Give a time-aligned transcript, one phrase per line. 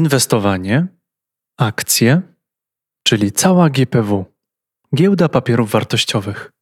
[0.00, 0.86] inwestowanie,
[1.58, 2.22] akcje,
[3.02, 4.24] czyli cała GPW,
[4.94, 6.52] giełda papierów wartościowych.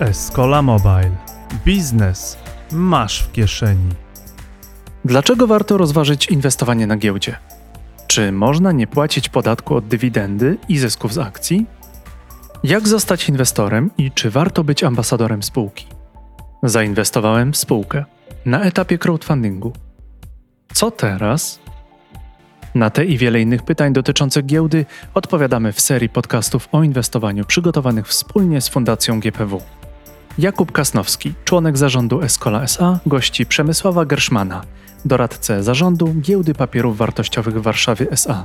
[0.00, 1.16] Escola Mobile.
[1.64, 2.38] Biznes
[2.72, 3.90] masz w kieszeni.
[5.04, 7.38] Dlaczego warto rozważyć inwestowanie na giełdzie?
[8.06, 11.66] Czy można nie płacić podatku od dywidendy i zysków z akcji?
[12.64, 15.86] Jak zostać inwestorem i czy warto być ambasadorem spółki?
[16.62, 18.04] Zainwestowałem w spółkę
[18.46, 19.85] na etapie crowdfundingu.
[20.74, 21.60] Co teraz?
[22.74, 28.08] Na te i wiele innych pytań dotyczących giełdy odpowiadamy w serii podcastów o inwestowaniu przygotowanych
[28.08, 29.62] wspólnie z Fundacją GPW.
[30.38, 34.64] Jakub Kasnowski, członek zarządu Escola SA, gości Przemysława Gerszmana,
[35.04, 38.44] doradcę zarządu Giełdy Papierów Wartościowych w Warszawie SA.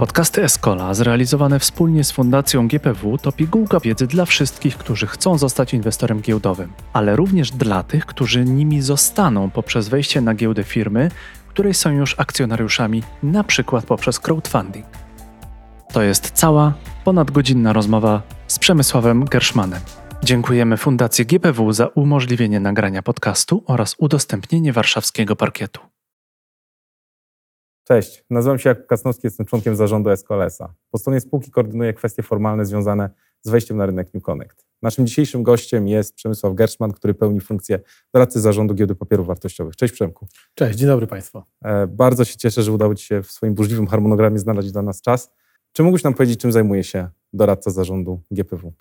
[0.00, 5.74] Podcasty Escola, zrealizowane wspólnie z Fundacją GPW, to pigułka wiedzy dla wszystkich, którzy chcą zostać
[5.74, 11.10] inwestorem giełdowym, ale również dla tych, którzy nimi zostaną poprzez wejście na giełdę firmy,
[11.48, 14.86] której są już akcjonariuszami, na przykład poprzez crowdfunding.
[15.92, 19.80] To jest cała, ponadgodzinna rozmowa z Przemysławem Gerszmanem.
[20.24, 25.89] Dziękujemy Fundacji GPW za umożliwienie nagrania podcastu oraz udostępnienie warszawskiego parkietu.
[27.90, 30.74] Cześć, nazywam się Jakub Kasnowski, jestem członkiem zarządu SKLS-a.
[30.90, 33.10] Po stronie spółki koordynuję kwestie formalne związane
[33.42, 34.66] z wejściem na rynek New Connect.
[34.82, 37.80] Naszym dzisiejszym gościem jest Przemysław Gerszman, który pełni funkcję
[38.14, 39.76] doradcy zarządu Giełdy Papierów Wartościowych.
[39.76, 40.26] Cześć Przemku.
[40.54, 41.42] Cześć, dzień dobry Państwu.
[41.64, 45.00] E, bardzo się cieszę, że udało Ci się w swoim burzliwym harmonogramie znaleźć dla nas
[45.00, 45.30] czas.
[45.72, 48.72] Czy mógłbyś nam powiedzieć, czym zajmuje się doradca zarządu GPW?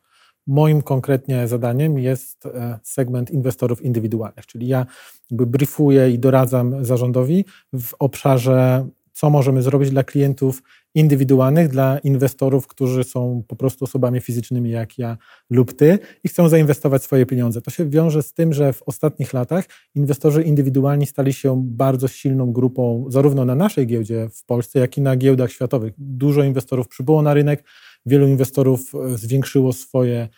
[0.47, 4.85] Moim konkretnie zadaniem jest e, segment inwestorów indywidualnych, czyli ja
[5.31, 8.87] jakby briefuję i doradzam zarządowi w obszarze,
[9.19, 10.63] co możemy zrobić dla klientów
[10.95, 15.17] indywidualnych, dla inwestorów, którzy są po prostu osobami fizycznymi jak ja
[15.49, 17.61] lub ty i chcą zainwestować swoje pieniądze.
[17.61, 22.51] To się wiąże z tym, że w ostatnich latach inwestorzy indywidualni stali się bardzo silną
[22.53, 25.93] grupą, zarówno na naszej giełdzie w Polsce, jak i na giełdach światowych.
[25.97, 27.63] Dużo inwestorów przybyło na rynek,
[28.05, 30.29] wielu inwestorów e, zwiększyło swoje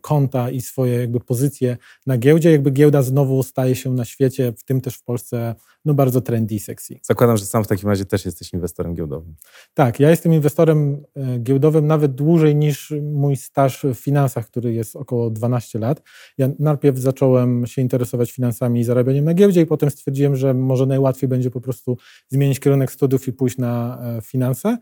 [0.00, 1.76] konta i swoje jakby pozycje
[2.06, 2.52] na giełdzie.
[2.52, 5.54] Jakby giełda znowu staje się na świecie, w tym też w Polsce,
[5.84, 6.98] no bardzo trendy i sexy.
[7.02, 9.34] Zakładam, że sam w takim razie też jesteś inwestorem giełdowym.
[9.74, 14.96] Tak, ja jestem inwestorem e, giełdowym nawet dłużej niż mój staż w finansach, który jest
[14.96, 16.02] około 12 lat.
[16.38, 20.86] Ja najpierw zacząłem się interesować finansami i zarabianiem na giełdzie i potem stwierdziłem, że może
[20.86, 21.96] najłatwiej będzie po prostu
[22.28, 24.76] zmienić kierunek studiów i pójść na finanse.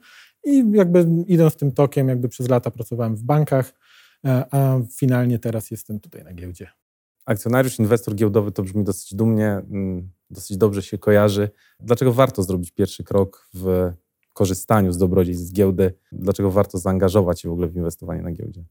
[0.45, 3.73] I jakby idąc tym tokiem, jakby przez lata pracowałem w bankach, e,
[4.25, 6.69] a finalnie teraz jestem tutaj na giełdzie.
[7.27, 11.51] Akcjonariusz, inwestor giełdowy to brzmi dosyć dumnie, mm, dosyć dobrze się kojarzy.
[11.81, 13.93] Dlaczego warto zrobić pierwszy krok w
[14.33, 15.95] korzystaniu z dobrodziejstw z giełdy?
[16.13, 18.65] Dlaczego warto zaangażować się w ogóle w inwestowanie na giełdzie?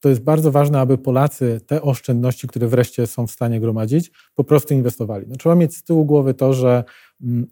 [0.00, 4.44] to jest bardzo ważne, aby Polacy te oszczędności, które wreszcie są w stanie gromadzić, po
[4.44, 5.26] prostu inwestowali.
[5.28, 6.84] No, trzeba mieć z tyłu głowy to, że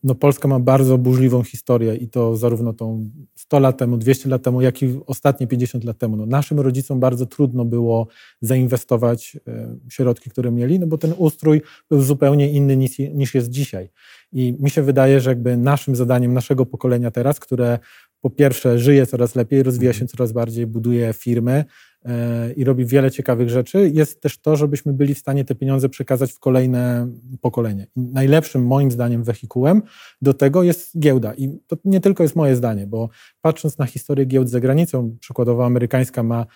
[0.02, 4.42] no, Polska ma bardzo burzliwą historię i to zarówno tą 100 lat temu, 200 lat
[4.42, 6.16] temu, jak i ostatnie 50 lat temu.
[6.16, 8.06] No, naszym rodzicom bardzo trudno było
[8.40, 13.48] zainwestować e, środki, które mieli, no bo ten ustrój był zupełnie inny niż, niż jest
[13.48, 13.90] dzisiaj.
[14.32, 17.78] I mi się wydaje, że jakby naszym zadaniem, naszego pokolenia teraz, które
[18.20, 20.08] po pierwsze żyje coraz lepiej, rozwija się mhm.
[20.08, 21.64] coraz bardziej, buduje firmy,
[22.04, 25.88] E, i robi wiele ciekawych rzeczy, jest też to, żebyśmy byli w stanie te pieniądze
[25.88, 27.08] przekazać w kolejne
[27.40, 27.86] pokolenie.
[27.96, 29.82] I najlepszym moim zdaniem wehikułem
[30.22, 31.34] do tego jest giełda.
[31.34, 33.08] I to nie tylko jest moje zdanie, bo
[33.40, 36.46] patrząc na historię giełd za granicą, przykładowo amerykańska ma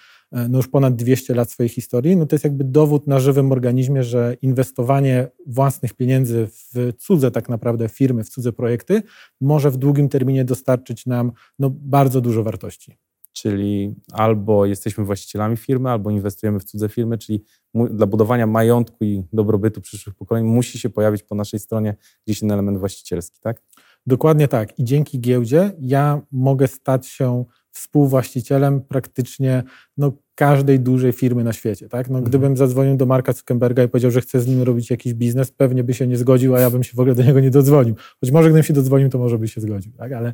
[0.48, 4.04] no już ponad 200 lat swojej historii, no to jest jakby dowód na żywym organizmie,
[4.04, 9.02] że inwestowanie własnych pieniędzy w cudze tak naprawdę firmy, w cudze projekty
[9.40, 12.98] może w długim terminie dostarczyć nam no, bardzo dużo wartości
[13.32, 17.44] czyli albo jesteśmy właścicielami firmy, albo inwestujemy w cudze firmy, czyli
[17.74, 22.52] dla budowania majątku i dobrobytu przyszłych pokoleń musi się pojawić po naszej stronie gdzieś ten
[22.52, 23.62] element właścicielski, tak?
[24.06, 24.78] Dokładnie tak.
[24.78, 29.62] I dzięki giełdzie ja mogę stać się współwłaścicielem praktycznie
[29.96, 31.88] no, każdej dużej firmy na świecie.
[31.88, 32.10] Tak?
[32.10, 32.24] No, mhm.
[32.24, 35.84] Gdybym zadzwonił do Marka Zuckerberga i powiedział, że chce z nim robić jakiś biznes, pewnie
[35.84, 37.94] by się nie zgodził, a ja bym się w ogóle do niego nie dodzwonił.
[38.20, 39.92] Choć może gdybym się dodzwonił, to może by się zgodził.
[39.92, 40.12] Tak?
[40.12, 40.32] Ale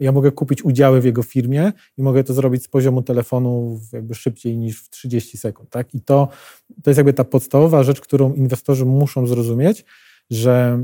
[0.00, 4.14] ja mogę kupić udziały w jego firmie i mogę to zrobić z poziomu telefonu jakby
[4.14, 5.70] szybciej niż w 30 sekund.
[5.70, 5.94] Tak?
[5.94, 6.28] I to,
[6.82, 9.84] to jest jakby ta podstawowa rzecz, którą inwestorzy muszą zrozumieć,
[10.30, 10.82] że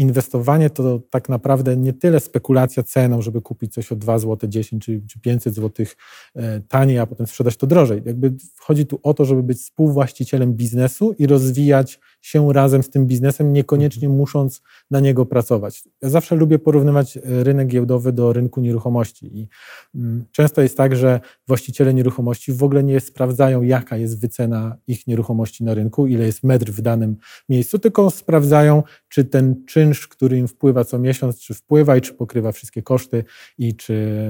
[0.00, 4.84] inwestowanie to tak naprawdę nie tyle spekulacja ceną, żeby kupić coś o 2 zł 10
[4.84, 5.86] czy, czy 500 zł
[6.34, 8.02] e, taniej, a potem sprzedać to drożej.
[8.04, 13.06] Jakby chodzi tu o to, żeby być współwłaścicielem biznesu i rozwijać się razem z tym
[13.06, 15.82] biznesem, niekoniecznie musząc na niego pracować.
[16.02, 19.48] Ja zawsze lubię porównywać rynek giełdowy do rynku nieruchomości i
[19.94, 25.06] mm, często jest tak, że właściciele nieruchomości w ogóle nie sprawdzają, jaka jest wycena ich
[25.06, 27.16] nieruchomości na rynku, ile jest metr w danym
[27.48, 32.14] miejscu, tylko sprawdzają, czy ten czynsz, który im wpływa co miesiąc, czy wpływa i czy
[32.14, 33.24] pokrywa wszystkie koszty
[33.58, 34.20] i czy,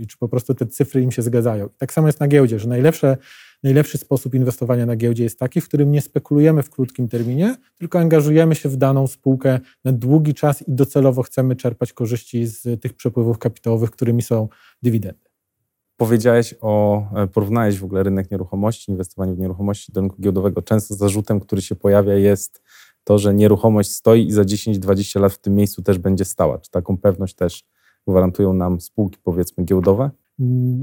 [0.00, 1.68] i czy po prostu te cyfry im się zgadzają.
[1.78, 3.16] tak samo jest na giełdzie, że najlepsze
[3.62, 7.98] najlepszy sposób inwestowania na giełdzie jest taki, w którym nie spekulujemy w krótkim terminie, tylko
[7.98, 12.94] angażujemy się w daną spółkę na długi czas i docelowo chcemy czerpać korzyści z tych
[12.94, 14.48] przepływów kapitałowych, którymi są
[14.82, 15.30] dywidendy.
[15.96, 20.62] Powiedziałeś o, e, porównałeś w ogóle rynek nieruchomości, inwestowanie w nieruchomości do rynku giełdowego.
[20.62, 22.62] Często zarzutem, który się pojawia jest
[23.04, 26.58] to, że nieruchomość stoi i za 10-20 lat w tym miejscu też będzie stała.
[26.58, 27.64] Czy taką pewność też
[28.08, 30.10] gwarantują nam spółki powiedzmy giełdowe?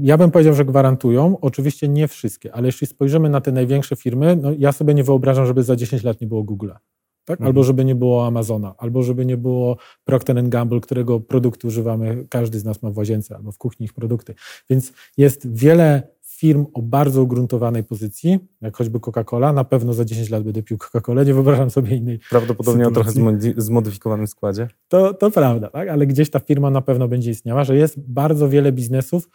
[0.02, 1.40] Ja bym powiedział, że gwarantują.
[1.40, 5.46] Oczywiście nie wszystkie, ale jeśli spojrzymy na te największe firmy, no ja sobie nie wyobrażam,
[5.46, 6.76] żeby za 10 lat nie było Google'a.
[7.24, 7.40] Tak?
[7.40, 7.66] Albo mhm.
[7.66, 12.64] żeby nie było Amazona, albo żeby nie było Procter Gamble, którego produktu używamy, każdy z
[12.64, 14.34] nas ma w łazience albo w kuchni ich produkty.
[14.70, 16.02] Więc jest wiele
[16.38, 19.54] firm o bardzo ugruntowanej pozycji, jak choćby Coca-Cola.
[19.54, 22.18] Na pewno za 10 lat będę pił Coca-Colę, nie wyobrażam sobie innej.
[22.30, 23.22] Prawdopodobnie sytuacji.
[23.22, 24.68] o trochę zmodyfikowanym składzie.
[24.88, 25.88] To, to prawda, tak?
[25.88, 29.28] ale gdzieś ta firma na pewno będzie istniała, że jest bardzo wiele biznesów,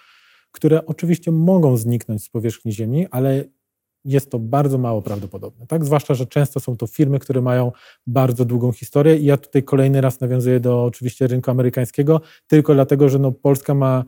[0.52, 3.44] które oczywiście mogą zniknąć z powierzchni Ziemi, ale
[4.06, 5.68] jest to bardzo mało prawdopodobne.
[5.68, 5.86] Tak?
[5.86, 7.72] Zwłaszcza, że często są to firmy, które mają
[8.08, 13.10] bardzo długą historię i ja tutaj kolejny raz nawiązuję do oczywiście rynku amerykańskiego, tylko dlatego,
[13.10, 14.06] że no, Polska ma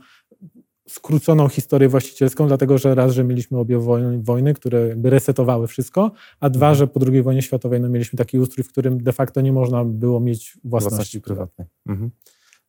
[0.88, 3.80] skróconą historię właścicielską, dlatego że raz, że mieliśmy obie
[4.20, 6.76] wojny, które jakby resetowały wszystko, a dwa, mhm.
[6.76, 9.86] że po II wojnie światowej no, mieliśmy taki ustrój, w którym de facto nie można
[9.86, 11.68] było mieć własności, własności prywatnej.
[11.86, 12.12] Mhm.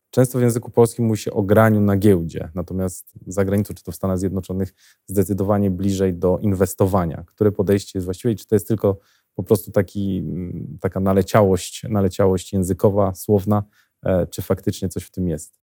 [0.09, 3.91] Często w języku polskim mówi się o graniu na giełdzie, natomiast za granicą, czy to
[3.91, 4.73] w Stanach Zjednoczonych,
[5.07, 7.23] zdecydowanie bliżej do inwestowania.
[7.27, 8.99] Które podejście jest właściwe i czy to jest tylko
[9.35, 13.63] po prostu taki, mm, taka naleciałość, naleciałość językowa, słowna,
[14.03, 15.66] e, czy faktycznie coś w tym jest?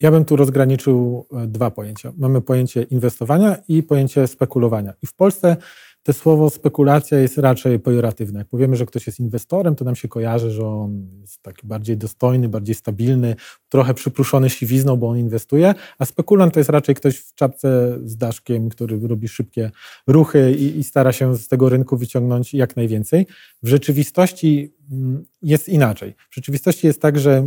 [0.00, 2.12] Ja bym tu rozgraniczył e, dwa pojęcia.
[2.18, 4.94] Mamy pojęcie inwestowania i pojęcie spekulowania.
[5.02, 5.56] I w Polsce
[6.02, 8.38] to słowo spekulacja jest raczej pejoratywne.
[8.38, 11.96] Jak powiemy, że ktoś jest inwestorem, to nam się kojarzy, że on jest taki bardziej
[11.96, 13.36] dostojny, bardziej stabilny,
[13.68, 18.16] trochę przypruszony siwizną, bo on inwestuje, a spekulant to jest raczej ktoś w czapce z
[18.16, 19.70] daszkiem, który robi szybkie
[20.06, 23.26] ruchy i, i stara się z tego rynku wyciągnąć jak najwięcej.
[23.62, 26.14] W rzeczywistości mm, jest inaczej.
[26.30, 27.46] W rzeczywistości jest tak, że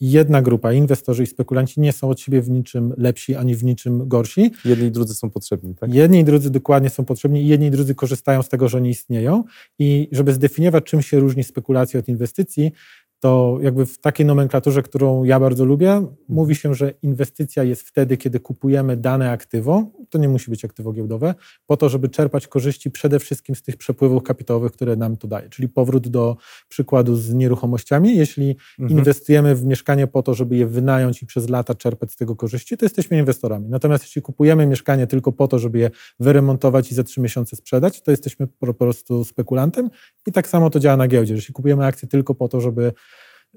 [0.00, 4.08] jedna grupa, inwestorzy i spekulanci, nie są od siebie w niczym lepsi ani w niczym
[4.08, 4.50] gorsi.
[4.64, 5.94] Jedni i drudzy są potrzebni, tak?
[5.94, 8.90] Jedni i drudzy dokładnie są potrzebni i jedni i drudzy korzystają z tego, że oni
[8.90, 9.44] istnieją.
[9.78, 12.72] I żeby zdefiniować, czym się różni spekulacja od inwestycji,
[13.20, 18.16] to jakby w takiej nomenklaturze, którą ja bardzo lubię, mówi się, że inwestycja jest wtedy,
[18.16, 21.34] kiedy kupujemy dane aktywo, to nie musi być aktywo giełdowe,
[21.66, 25.48] po to, żeby czerpać korzyści przede wszystkim z tych przepływów kapitałowych, które nam to daje.
[25.48, 26.36] Czyli powrót do
[26.68, 28.16] przykładu z nieruchomościami.
[28.16, 28.98] Jeśli mhm.
[28.98, 32.76] inwestujemy w mieszkanie po to, żeby je wynająć i przez lata czerpać z tego korzyści,
[32.76, 33.68] to jesteśmy inwestorami.
[33.68, 35.90] Natomiast jeśli kupujemy mieszkanie tylko po to, żeby je
[36.20, 39.90] wyremontować i za trzy miesiące sprzedać, to jesteśmy po prostu spekulantem.
[40.26, 41.34] I tak samo to działa na giełdzie.
[41.34, 42.92] Jeśli kupujemy akcje tylko po to, żeby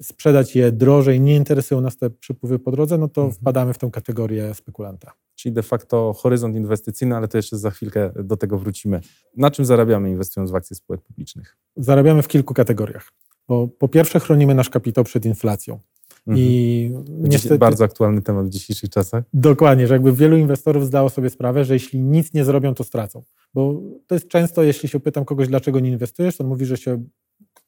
[0.02, 3.40] sprzedać je drożej, nie interesują nas te przepływy po drodze, no to mhm.
[3.42, 5.12] wpadamy w tą kategorię spekulanta.
[5.36, 9.02] Czyli de facto horyzont inwestycyjny, ale to jeszcze za chwilkę do tego wrócimy.
[9.38, 11.58] Na czym zarabiamy inwestując w akcje spółek publicznych?
[11.78, 13.10] Zarabiamy w kilku kategoriach.
[13.48, 15.80] Bo po pierwsze chronimy nasz kapitał przed inflacją.
[16.28, 16.48] Mhm.
[16.48, 19.24] I niestety, bardzo aktualny temat w dzisiejszych czasach.
[19.34, 23.24] Dokładnie, że jakby wielu inwestorów zdało sobie sprawę, że jeśli nic nie zrobią, to stracą.
[23.54, 26.78] Bo to jest często, jeśli się pytam kogoś, dlaczego nie inwestujesz, to on mówi, że
[26.78, 27.04] się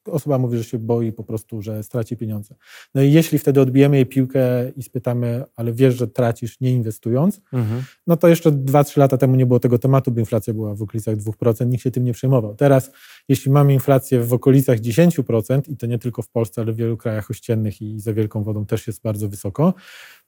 [0.07, 2.55] osoba mówi, że się boi po prostu, że straci pieniądze.
[2.95, 7.41] No i jeśli wtedy odbijemy jej piłkę i spytamy, ale wiesz, że tracisz nie inwestując,
[7.53, 7.83] mhm.
[8.07, 11.15] no to jeszcze 2-3 lata temu nie było tego tematu, bo inflacja była w okolicach
[11.15, 12.55] 2%, nikt się tym nie przejmował.
[12.55, 12.91] Teraz,
[13.29, 16.97] jeśli mamy inflację w okolicach 10% i to nie tylko w Polsce, ale w wielu
[16.97, 19.73] krajach ościennych i za wielką wodą też jest bardzo wysoko,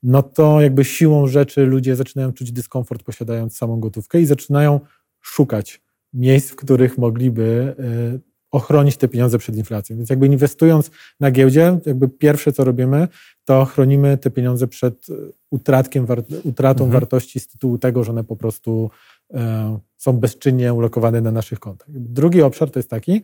[0.04, 4.80] no to jakby siłą rzeczy ludzie zaczynają czuć dyskomfort posiadając samą gotówkę i zaczynają
[5.22, 5.82] szukać
[6.14, 9.98] miejsc, w których mogliby y, ochronić te pieniądze przed inflacją.
[9.98, 13.08] Więc jakby inwestując na giełdzie, jakby pierwsze co robimy,
[13.46, 15.14] to chronimy te pieniądze przed e,
[15.52, 16.08] utratkiem,
[16.44, 16.92] utratą mhm.
[17.02, 18.90] wartości z tytułu tego, że one po prostu
[19.34, 21.88] e, są bezczynnie ulokowane na naszych kontach.
[21.90, 23.22] Drugi obszar to jest taki,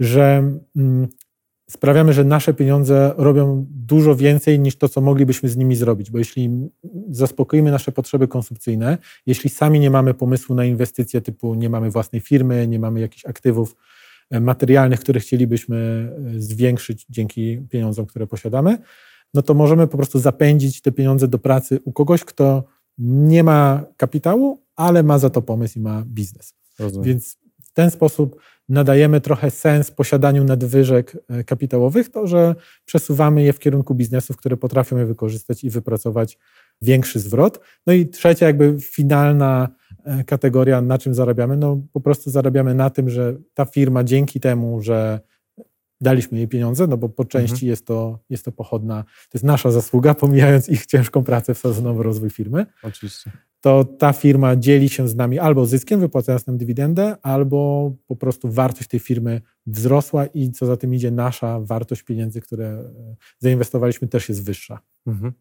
[0.00, 1.08] że mm,
[1.70, 6.18] sprawiamy, że nasze pieniądze robią dużo więcej niż to, co moglibyśmy z nimi zrobić, bo
[6.18, 6.50] jeśli
[7.10, 12.20] zaspokoimy nasze potrzeby konsumpcyjne, jeśli sami nie mamy pomysłu na inwestycje typu nie mamy własnej
[12.20, 13.76] firmy, nie mamy jakichś aktywów,
[14.30, 15.76] materialnych, które chcielibyśmy
[16.36, 18.78] e, zwiększyć dzięki pieniądzom, które posiadamy,
[19.34, 22.64] no to możemy po prostu zapędzić te pieniądze do pracy u kogoś, kto
[22.98, 26.54] nie ma kapitału, ale ma za to pomysł i ma biznes.
[26.78, 27.04] Rozumiem.
[27.04, 33.52] Więc w ten sposób nadajemy trochę sens posiadaniu nadwyżek e, kapitałowych, to że przesuwamy je
[33.52, 36.38] w kierunku biznesów, które potrafią je wykorzystać i wypracować
[36.82, 37.60] większy zwrot.
[37.86, 39.68] No i trzecia, jakby finalna
[40.26, 41.56] kategoria, na czym zarabiamy?
[41.56, 45.20] No po prostu zarabiamy na tym, że ta firma dzięki temu, że
[46.00, 47.68] daliśmy jej pieniądze, no bo po części Mhm.
[47.68, 52.02] jest, to, jest to pochodna, to jest nasza zasługa, pomijając ich ciężką pracę w sezonowy
[52.02, 53.30] rozwój firmy, Oczywiście.
[53.60, 58.50] to ta firma dzieli się z nami albo zyskiem, wypłacając nam dywidendę, albo po prostu
[58.52, 64.08] wartość tej firmy wzrosła i co za tym idzie, nasza wartość pieniędzy, które e, zainwestowaliśmy,
[64.08, 64.80] też jest wyższa.
[65.06, 65.32] Mhm.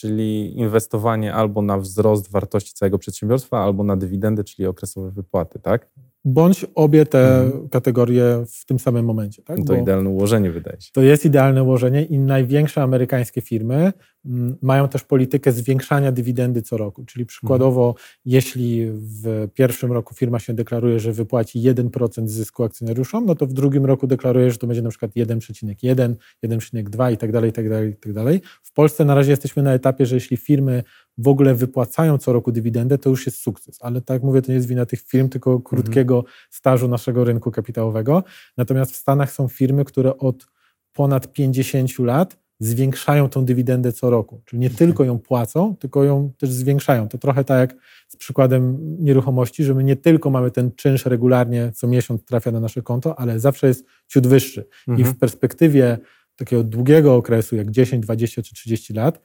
[0.00, 5.90] Czyli inwestowanie albo na wzrost wartości całego przedsiębiorstwa, albo na dywidendy, czyli okresowe wypłaty, tak?
[6.32, 7.68] Bądź obie te Mhm.
[7.68, 9.42] kategorie w tym samym momencie.
[9.42, 9.58] Tak?
[9.58, 10.90] No to Bo idealne ułożenie wydaje się.
[10.92, 13.92] to jest idealne ułożenie i największe amerykańskie firmy
[14.26, 17.04] mm, mają też politykę zwiększania dywidendy co roku.
[17.04, 17.94] Czyli przykładowo,
[18.24, 23.52] jeśli w pierwszym roku firma się deklaruje, że wypłaci 1% zysku akcjonariuszom, no to w
[23.52, 26.14] drugim roku deklaruje, że to będzie na przykład 1,1,
[26.46, 28.40] 1,2 i tak dalej, i tak dalej, i tak dalej.
[28.62, 30.82] W Polsce na razie jesteśmy na etapie, że jeśli firmy
[31.18, 33.78] w ogóle wypłacają co roku dywidendę, to już jest sukces.
[33.80, 37.50] Ale tak jak mówię, to nie jest wina tych firm, tylko krótkiego stażu naszego rynku
[37.50, 38.24] kapitałowego.
[38.56, 40.46] Natomiast w Stanach są firmy, które od
[40.92, 44.42] ponad 50 lat zwiększają tą dywidendę co roku.
[44.44, 47.08] Czyli nie tylko ją płacą, tylko ją też zwiększają.
[47.08, 51.72] To trochę tak jak z przykładem nieruchomości, że my nie tylko mamy ten czynsz regularnie
[51.74, 54.64] co miesiąc trafia na nasze konto, ale zawsze jest ciut wyższy.
[54.88, 55.14] I Mhm.
[55.14, 55.98] w perspektywie
[56.36, 59.20] takiego długiego okresu, jak 10, 20 czy 30 lat,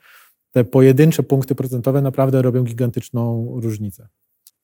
[0.53, 4.07] te pojedyncze punkty procentowe naprawdę robią gigantyczną różnicę.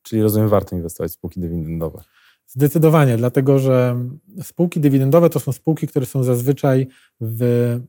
[0.04, 2.02] Czyli rozumiem, warto inwestować w spółki dywidendowe.
[2.48, 3.96] Zdecydowanie, dlatego że
[4.42, 6.88] spółki dywidendowe to są spółki, które są zazwyczaj
[7.22, 7.80] w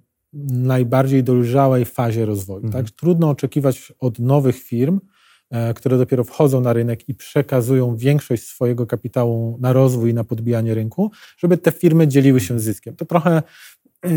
[0.52, 2.66] najbardziej dojrzałej fazie rozwoju.
[2.66, 2.85] Mhm.
[2.85, 2.95] Tak?
[2.95, 5.00] Trudno oczekiwać od nowych firm,
[5.50, 10.25] e, które dopiero wchodzą na rynek i przekazują większość swojego kapitału na rozwój i na
[10.25, 12.97] podbijanie rynku, żeby te firmy dzieliły się zyskiem.
[12.97, 13.42] To trochę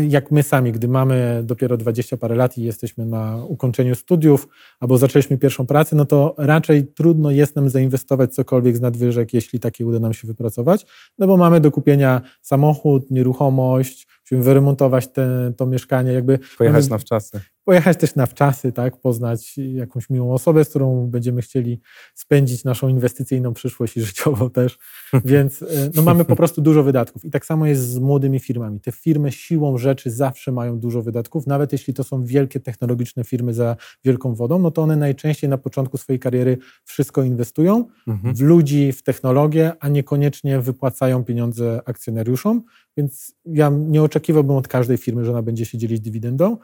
[0.08, 4.48] jak my sami, gdy mamy dopiero 20 parę lat i jesteśmy na ukończeniu studiów
[4.80, 9.60] albo zaczęliśmy pierwszą pracę, no to raczej trudno jest nam zainwestować cokolwiek z nadwyżek, jeśli
[9.60, 10.86] takie uda nam się wypracować,
[11.18, 16.90] no bo mamy do kupienia samochód, nieruchomość, musimy wyremontować te, to mieszkanie, jakby Pojechać mamy-
[16.90, 17.40] na wczasy.
[17.64, 21.80] pojechać też na wczasy, tak, poznać jakąś miłą osobę, z którą będziemy chcieli
[22.14, 24.78] spędzić naszą inwestycyjną przyszłość i życiową też.
[25.24, 27.24] Więc e, no, mamy po prostu dużo wydatków.
[27.24, 28.80] I tak samo jest z młodymi firmami.
[28.80, 33.54] Te firmy siłą rzeczy zawsze mają dużo wydatków, nawet jeśli to są wielkie technologiczne firmy
[33.54, 38.34] za wielką wodą, no to one najczęściej na początku swojej kariery wszystko inwestują Mhm.
[38.34, 42.62] w ludzi, w technologię, a niekoniecznie wypłacają pieniądze akcjonariuszom.
[42.96, 46.58] Więc ja nie oczekiwałbym od każdej firmy, że ona będzie się dzielić dywidendą,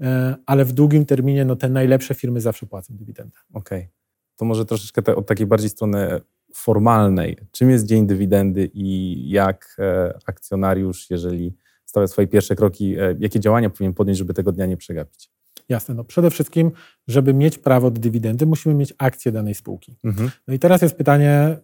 [0.00, 3.38] e, ale w długim terminie no, te najlepsze firmy zawsze płacą dywidendę.
[3.52, 3.88] Okej.
[4.36, 6.20] To może troszeczkę te, od takiej bardziej strony
[6.54, 7.36] formalnej.
[7.52, 13.40] Czym jest dzień dywidendy i jak e, akcjonariusz, jeżeli stawia swoje pierwsze kroki, e, jakie
[13.40, 15.30] działania powinien podjąć, żeby tego dnia nie przegapić?
[15.68, 15.94] Jasne.
[15.94, 16.70] No, przede wszystkim,
[17.08, 19.98] żeby mieć prawo do dywidendy, musimy mieć akcje danej spółki.
[20.04, 20.30] Mhm.
[20.48, 21.56] No i teraz jest pytanie,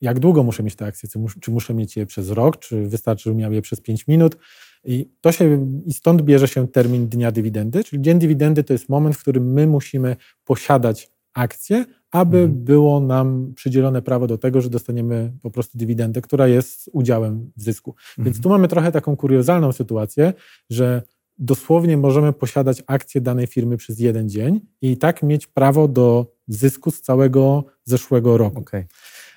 [0.00, 1.08] jak długo muszę mieć te akcje?
[1.08, 4.06] Czy, mus, czy muszę mieć je przez rok, czy wystarczy, żebym miał je przez 5
[4.06, 4.36] minut?
[4.84, 8.88] I, to się, I stąd bierze się termin dnia dywidendy, czyli dzień dywidendy to jest
[8.88, 12.64] moment, w którym my musimy posiadać akcje, aby Mhm.
[12.64, 17.62] było nam przydzielone prawo do tego, że dostaniemy po prostu dywidendę, która jest udziałem w
[17.62, 17.94] zysku.
[18.18, 18.42] Więc Mhm.
[18.42, 20.32] tu mamy trochę taką kuriozalną sytuację,
[20.70, 21.02] że
[21.38, 26.90] dosłownie możemy posiadać akcje danej firmy przez jeden dzień i tak mieć prawo do zysku
[26.90, 28.58] z całego zeszłego roku.
[28.58, 28.84] Okej.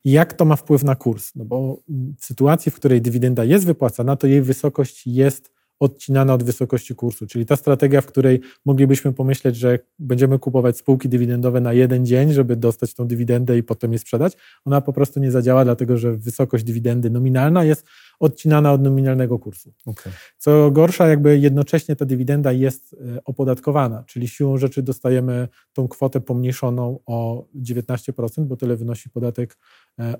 [0.06, 1.32] Jak to ma wpływ na kurs?
[1.36, 1.78] No bo
[2.20, 7.28] w sytuacji, w której dywidenda jest wypłacana, to jej wysokość jest odcinana od wysokości kursu.
[7.28, 12.34] Czyli ta strategia, w której moglibyśmy pomyśleć, że będziemy kupować spółki dywidendowe na jeden dzień,
[12.34, 16.18] żeby dostać tą dywidendę i potem je sprzedać, ona po prostu nie zadziała, dlatego że
[16.18, 17.86] wysokość dywidendy nominalna jest
[18.20, 19.74] odcinana od nominalnego kursu.
[19.86, 20.14] Okej.
[20.38, 26.22] Co gorsza, jakby jednocześnie ta dywidenda jest e, opodatkowana, czyli siłą rzeczy dostajemy tą kwotę
[26.22, 29.58] pomniejszoną o 19%, bo tyle wynosi podatek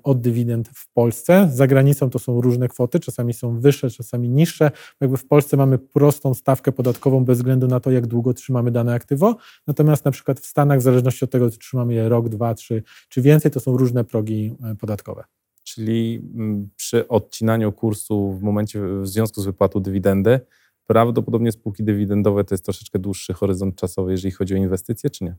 [0.02, 1.48] od dywidend w Polsce.
[1.52, 4.70] Za granicą to są różne kwoty, czasami są wyższe, czasami niższe.
[5.00, 8.94] Jakby w Polsce mamy prostą stawkę podatkową bez względu na to, jak długo trzymamy dane
[8.94, 9.36] aktywo.
[9.66, 12.82] Natomiast na przykład w Stanach, w zależności od tego, czy trzymamy je rok, dwa, trzy
[13.08, 15.24] czy więcej, to są różne progi e, podatkowe.
[15.64, 20.40] Czyli mm, przy odcinaniu kursu w momencie, w związku z wypłatą dywidendy,
[20.86, 25.36] prawdopodobnie spółki dywidendowe to jest troszeczkę dłuższy horyzont czasowy, jeżeli chodzi o inwestycje, czy nie?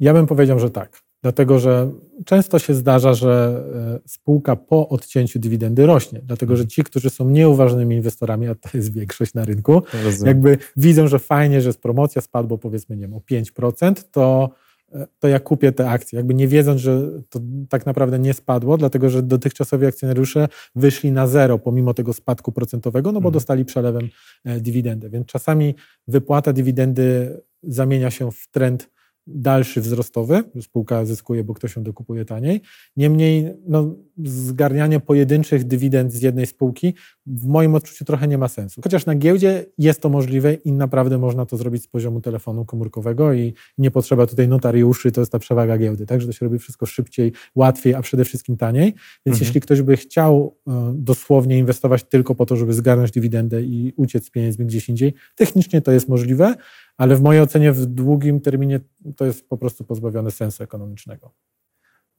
[0.00, 1.07] Ja bym powiedział, że tak.
[1.22, 1.90] Dlatego, że
[2.24, 3.62] często się zdarza, że
[4.04, 6.20] e, spółka po odcięciu dywidendy rośnie.
[6.24, 10.26] Dlatego, że ci, którzy są nieuważnymi inwestorami, a to jest większość na rynku, Rozumiem.
[10.26, 14.50] jakby widzą, że fajnie, że z promocja spadło powiedzmy, nie wiem, o 5%, to
[14.92, 18.76] e, to ja kupię te akcje, jakby nie wiedząc, że to tak naprawdę nie spadło,
[18.76, 23.32] dlatego że dotychczasowi akcjonariusze wyszli na zero pomimo tego spadku procentowego, no bo Mhm.
[23.32, 24.08] dostali przelewem
[24.44, 25.10] e, dywidendę.
[25.10, 25.74] Więc czasami
[26.08, 28.88] wypłata dywidendy zamienia się w trend
[29.34, 32.60] dalszy wzrostowy, spółka zyskuje, bo ktoś ją dokupuje taniej.
[32.96, 33.94] Niemniej no,
[34.24, 36.94] zgarnianie pojedynczych dywidend z jednej spółki
[37.26, 38.80] w moim odczuciu trochę nie ma sensu.
[38.84, 43.32] Chociaż na giełdzie jest to możliwe i naprawdę można to zrobić z poziomu telefonu komórkowego
[43.32, 46.58] i nie potrzeba tutaj notariuszy, to jest ta przewaga giełdy, tak, że to się robi
[46.58, 48.84] wszystko szybciej, łatwiej, a przede wszystkim taniej.
[49.26, 49.40] Więc Mhm.
[49.40, 54.26] jeśli ktoś by chciał e, dosłownie inwestować tylko po to, żeby zgarnąć dywidendę i uciec
[54.26, 56.54] z pieniędzmi gdzieś indziej, technicznie to jest możliwe,
[56.96, 58.80] ale w mojej ocenie w długim terminie
[59.16, 61.30] to jest po prostu pozbawione sensu ekonomicznego.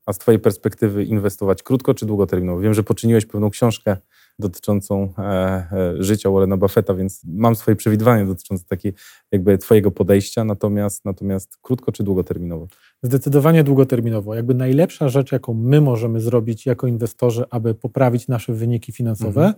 [0.06, 2.62] A z Twojej perspektywy inwestować krótko czy długoterminowo?
[2.62, 3.98] Wiem, że poczyniłeś pewną książkę
[4.40, 8.94] dotyczącą e, e, życia Warrena Buffetta, więc mam swoje przewidywania dotyczące takiej
[9.32, 12.68] jakby Twojego podejścia, natomiast, natomiast krótko czy długoterminowo?
[13.04, 14.36] Zdecydowanie długoterminowo.
[14.36, 19.54] Jakby najlepsza rzecz, jaką my możemy zrobić jako inwestorzy, aby poprawić nasze wyniki finansowe, Mhm.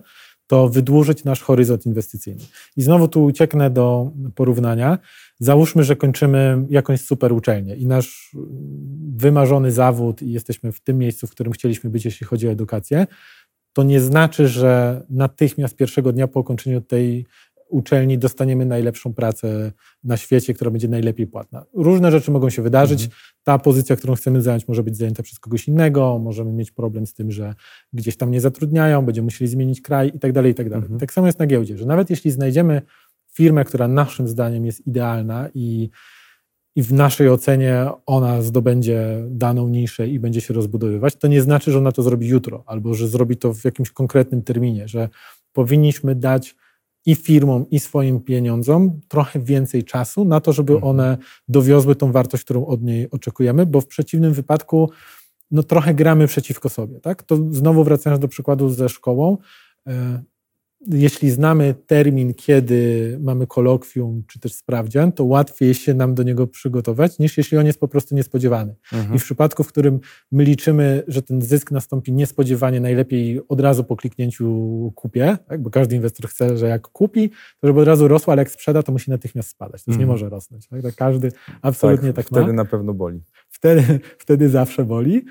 [0.46, 2.44] To wydłużyć nasz horyzont inwestycyjny.
[2.76, 4.98] I znowu tu ucieknę do porównania.
[5.38, 8.36] Załóżmy, że kończymy jakąś super uczelnię i nasz
[9.16, 13.06] wymarzony zawód i jesteśmy w tym miejscu, w którym chcieliśmy być, jeśli chodzi o edukację.
[13.72, 17.26] To nie znaczy, że natychmiast pierwszego dnia po ukończeniu tej
[17.72, 19.72] uczelni dostaniemy najlepszą pracę
[20.04, 21.64] na świecie, która będzie najlepiej płatna.
[21.74, 23.08] Różne rzeczy mogą się wydarzyć.
[23.42, 27.14] Ta pozycja, którą chcemy zająć, może być zajęta przez kogoś innego, możemy mieć problem z
[27.14, 27.54] tym, że
[27.92, 30.82] gdzieś tam nie zatrudniają, będziemy musieli zmienić kraj i tak dalej, i tak dalej.
[30.82, 31.00] Mhm.
[31.00, 32.82] Tak samo jest na giełdzie, że nawet jeśli znajdziemy
[33.32, 35.90] firmę, która naszym zdaniem jest idealna i,
[36.76, 41.72] i w naszej ocenie ona zdobędzie daną niszę i będzie się rozbudowywać, to nie znaczy,
[41.72, 45.08] że ona to zrobi jutro, albo że zrobi to w jakimś konkretnym terminie, że
[45.52, 46.54] powinniśmy dać
[47.06, 50.90] i firmom, i swoim pieniądzom trochę więcej czasu na to, żeby Mhm.
[50.90, 51.18] one
[51.48, 54.90] dowiozły tą wartość, którą od niej oczekujemy, bo w przeciwnym wypadku
[55.50, 57.00] no, trochę gramy przeciwko sobie.
[57.00, 57.22] Tak?
[57.22, 59.38] To znowu wracając do przykładu ze szkołą,
[59.86, 60.22] e,
[60.90, 66.46] jeśli znamy termin, kiedy mamy kolokwium czy też sprawdzian, to łatwiej się nam do niego
[66.46, 68.74] przygotować, niż jeśli on jest po prostu niespodziewany.
[69.14, 70.00] I w przypadku, w którym
[70.32, 75.62] my liczymy, że ten zysk nastąpi niespodziewanie, najlepiej od razu po kliknięciu kupię, tak?
[75.62, 78.82] bo każdy inwestor chce, że jak kupi, to żeby od razu rosło, ale jak sprzeda,
[78.82, 79.84] to musi natychmiast spadać.
[79.84, 80.14] To już nie Mhm.
[80.14, 80.68] może rosnąć.
[80.68, 80.82] Tak?
[80.82, 83.20] Tak każdy absolutnie tak, ma Wtedy na pewno boli.
[83.48, 85.24] wtedy, wtedy zawsze boli.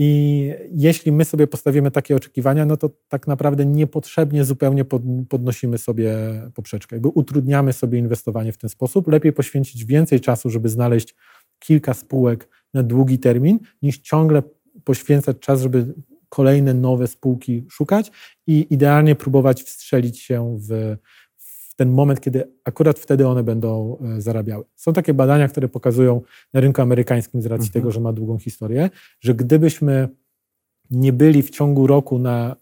[0.00, 5.78] I jeśli my sobie postawimy takie oczekiwania, no to tak naprawdę niepotrzebnie zupełnie pod, podnosimy
[5.78, 6.12] sobie
[6.54, 6.96] poprzeczkę.
[6.96, 9.08] Jakby utrudniamy sobie inwestowanie w ten sposób.
[9.08, 11.14] Lepiej poświęcić więcej czasu, żeby znaleźć
[11.58, 14.42] kilka spółek na długi termin, niż ciągle
[14.84, 15.94] poświęcać czas, żeby
[16.28, 18.12] kolejne nowe spółki szukać
[18.46, 20.96] i idealnie próbować wstrzelić się w
[21.78, 24.64] ten moment, kiedy akurat wtedy one będą e, zarabiały.
[24.76, 26.22] Są takie badania, które pokazują
[26.54, 27.72] na rynku amerykańskim z racji Mhm.
[27.72, 30.08] tego, że ma długą historię, że gdybyśmy
[30.90, 32.56] nie byli w ciągu roku na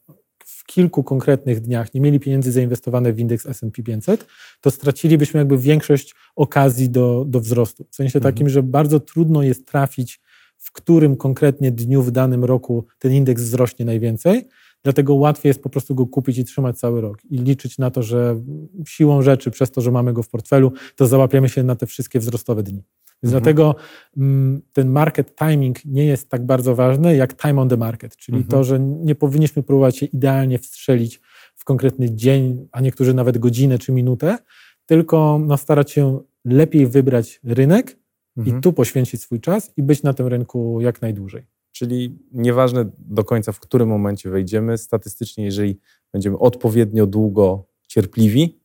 [0.45, 4.27] w kilku konkretnych dniach, nie mieli pieniędzy zainwestowane w indeks S&P 500,
[4.61, 7.87] to stracilibyśmy jakby większość okazji do, do wzrostu.
[7.91, 8.35] W sensie Mhm.
[8.35, 10.21] takim, że bardzo trudno jest trafić,
[10.59, 14.45] w którym konkretnie dniu w danym roku ten indeks wzrośnie najwięcej,
[14.87, 18.03] dlatego łatwiej jest po prostu go kupić i trzymać cały rok i liczyć na to,
[18.03, 18.41] że
[18.87, 22.21] siłą rzeczy, przez to, że mamy go w portfelu, to załapiemy się na te wszystkie
[22.21, 22.83] wzrostowe dni.
[23.23, 23.43] Więc Mhm.
[23.43, 23.75] dlatego
[24.17, 28.39] mm, ten market timing nie jest tak bardzo ważny jak time on the market, czyli
[28.39, 28.51] Mhm.
[28.51, 31.21] to, że nie powinniśmy próbować się idealnie wstrzelić
[31.55, 34.39] w konkretny dzień, a niektórzy nawet godzinę czy minutę,
[34.87, 37.97] tylko no, starać się lepiej wybrać rynek
[38.37, 38.59] Mhm.
[38.59, 41.47] i tu poświęcić swój czas i być na tym rynku jak najdłużej.
[41.77, 45.79] Czyli nieważne do końca, w którym momencie wejdziemy, statystycznie, jeżeli
[46.13, 48.61] będziemy odpowiednio długo cierpliwi,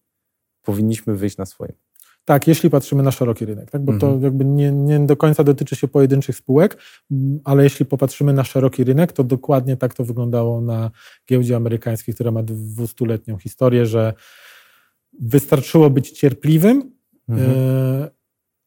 [0.61, 1.71] powinniśmy wyjść na swoim.
[2.25, 3.81] Tak, jeśli patrzymy na szeroki rynek, tak?
[3.85, 4.23] bo to Mhm.
[4.23, 6.77] jakby nie, nie do końca dotyczy się pojedynczych spółek,
[7.43, 10.91] ale jeśli popatrzymy na szeroki rynek, to dokładnie tak to wyglądało na
[11.29, 14.13] giełdzie amerykańskiej, która ma dwustuletnią historię, że
[15.21, 16.91] wystarczyło być cierpliwym
[17.29, 17.51] Mhm.
[17.51, 18.09] e,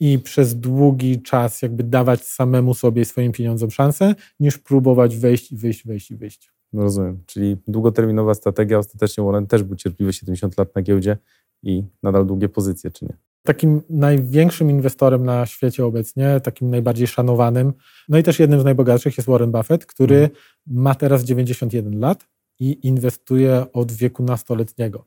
[0.00, 5.52] i przez długi czas jakby dawać samemu sobie i swoim pieniądzom szansę, niż próbować wejść
[5.52, 6.52] i wyjść, wejść i wyjść.
[6.72, 7.22] No rozumiem.
[7.26, 8.78] Czyli długoterminowa strategia.
[8.78, 11.16] Ostatecznie Warren też był cierpliwy 70 lat na giełdzie
[11.62, 13.16] i nadal długie pozycje, czy nie?
[13.46, 17.72] takim największym inwestorem na świecie obecnie, takim najbardziej szanowanym,
[18.08, 20.30] no i też jednym z najbogatszych jest Warren Buffett, który Mhm.
[20.66, 22.26] ma teraz 91 lat
[22.60, 25.04] i inwestuje od wieku nastoletniego.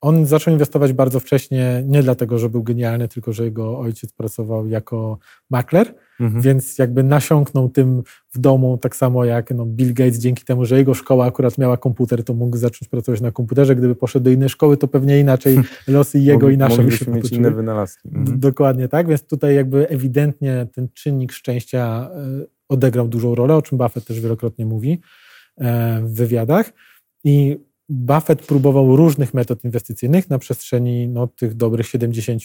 [0.00, 4.66] On zaczął inwestować bardzo wcześnie, nie dlatego, że był genialny, tylko że jego ojciec pracował
[4.66, 5.18] jako
[5.50, 6.42] makler, Mhm.
[6.42, 8.02] więc jakby nasiąknął tym
[8.34, 11.76] w domu, tak samo jak no, Bill Gates, dzięki temu, że jego szkoła akurat miała
[11.76, 13.76] komputer, to mógł zacząć pracować na komputerze.
[13.76, 17.32] Gdyby poszedł do innej szkoły, to pewnie inaczej losy jego i nasze by się mieć
[17.32, 18.08] inne wynalazki.
[18.14, 18.40] Mhm.
[18.40, 23.78] Dokładnie tak, więc tutaj jakby ewidentnie ten czynnik szczęścia e, odegrał dużą rolę, o czym
[23.78, 25.00] Buffett też wielokrotnie mówi
[25.56, 26.72] e, w wywiadach.
[27.24, 27.58] I
[27.88, 32.42] Buffett próbował różnych metod inwestycyjnych na przestrzeni no, tych dobrych 70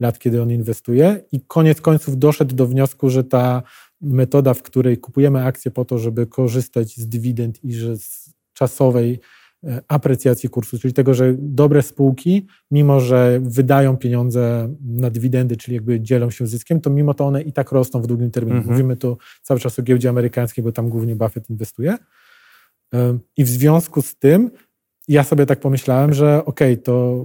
[0.00, 3.62] lat, kiedy on inwestuje, i koniec końców doszedł do wniosku, że ta
[4.00, 9.20] metoda, w której kupujemy akcje po to, żeby korzystać z dywidend i że z czasowej
[9.64, 15.74] e, aprecjacji kursu, czyli tego, że dobre spółki, mimo że wydają pieniądze na dywidendy, czyli
[15.74, 18.58] jakby dzielą się zyskiem, to mimo to one i tak rosną w długim terminie.
[18.58, 18.74] Mhm.
[18.74, 21.96] Mówimy tu cały czas o giełdzie amerykańskiej, bo tam głównie Buffett inwestuje.
[22.94, 24.50] Ym, I w związku z tym
[25.08, 27.24] ja sobie tak pomyślałem, że okej, to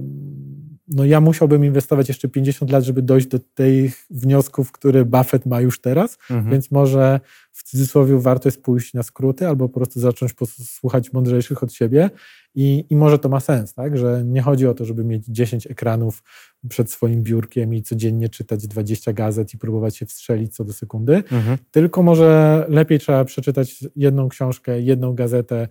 [0.88, 5.60] no ja musiałbym inwestować jeszcze 50 lat, żeby dojść do tych wniosków, które Buffett ma
[5.60, 6.50] już teraz, Mhm.
[6.50, 7.20] więc może
[7.52, 12.10] w cudzysłowie warto jest pójść na skróty albo po prostu zacząć posłuchać mądrzejszych od siebie
[12.54, 13.98] i, i może to ma sens, tak?
[13.98, 16.22] że nie chodzi o to, żeby mieć 10 ekranów
[16.68, 21.14] przed swoim biurkiem i codziennie czytać 20 gazet i próbować się wstrzelić co do sekundy,
[21.30, 21.58] Mhm.
[21.70, 25.68] tylko może lepiej trzeba przeczytać jedną książkę, jedną gazetę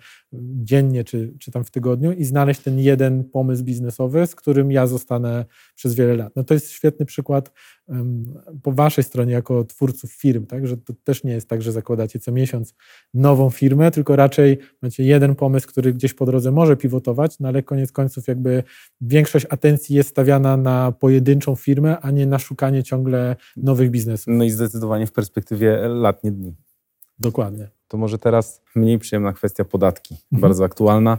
[0.64, 4.88] dziennie czy, czy tam w tygodniu i znaleźć ten jeden pomysł biznesowy, z którym ja
[4.88, 6.36] zostanę przez wiele lat.
[6.36, 7.52] No to jest świetny przykład
[7.90, 10.68] em, po waszej stronie jako twórców firm, tak?
[10.68, 12.74] że to też nie jest tak, że zakładacie co miesiąc
[13.14, 17.64] nową firmę, tylko raczej macie jeden pomysł, który gdzieś po drodze może pivotować, no ale
[17.64, 18.64] koniec końców jakby
[19.02, 24.28] większość atencji jest stawiana na pojedynczą firmę, a nie na szukanie ciągle nowych biznesów.
[24.28, 26.56] No i zdecydowanie w perspektywie lat, nie dni.
[27.20, 27.70] Dokładnie.
[27.88, 30.42] To może teraz mniej przyjemna kwestia podatki, Mhm.
[30.42, 31.18] bardzo aktualna.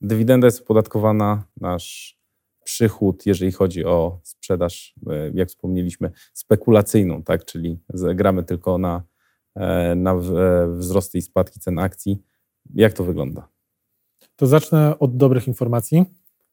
[0.00, 2.18] Dywidenda jest opodatkowana, nasz
[2.64, 7.44] przychód, jeżeli chodzi o sprzedaż, e, jak wspomnieliśmy, spekulacyjną, tak?
[7.44, 7.78] czyli
[8.14, 9.02] gramy tylko na,
[9.54, 10.16] e, na e,
[10.68, 12.22] wzrosty i spadki cen akcji.
[12.74, 13.48] Jak to wygląda?
[14.36, 16.04] To zacznę od dobrych informacji.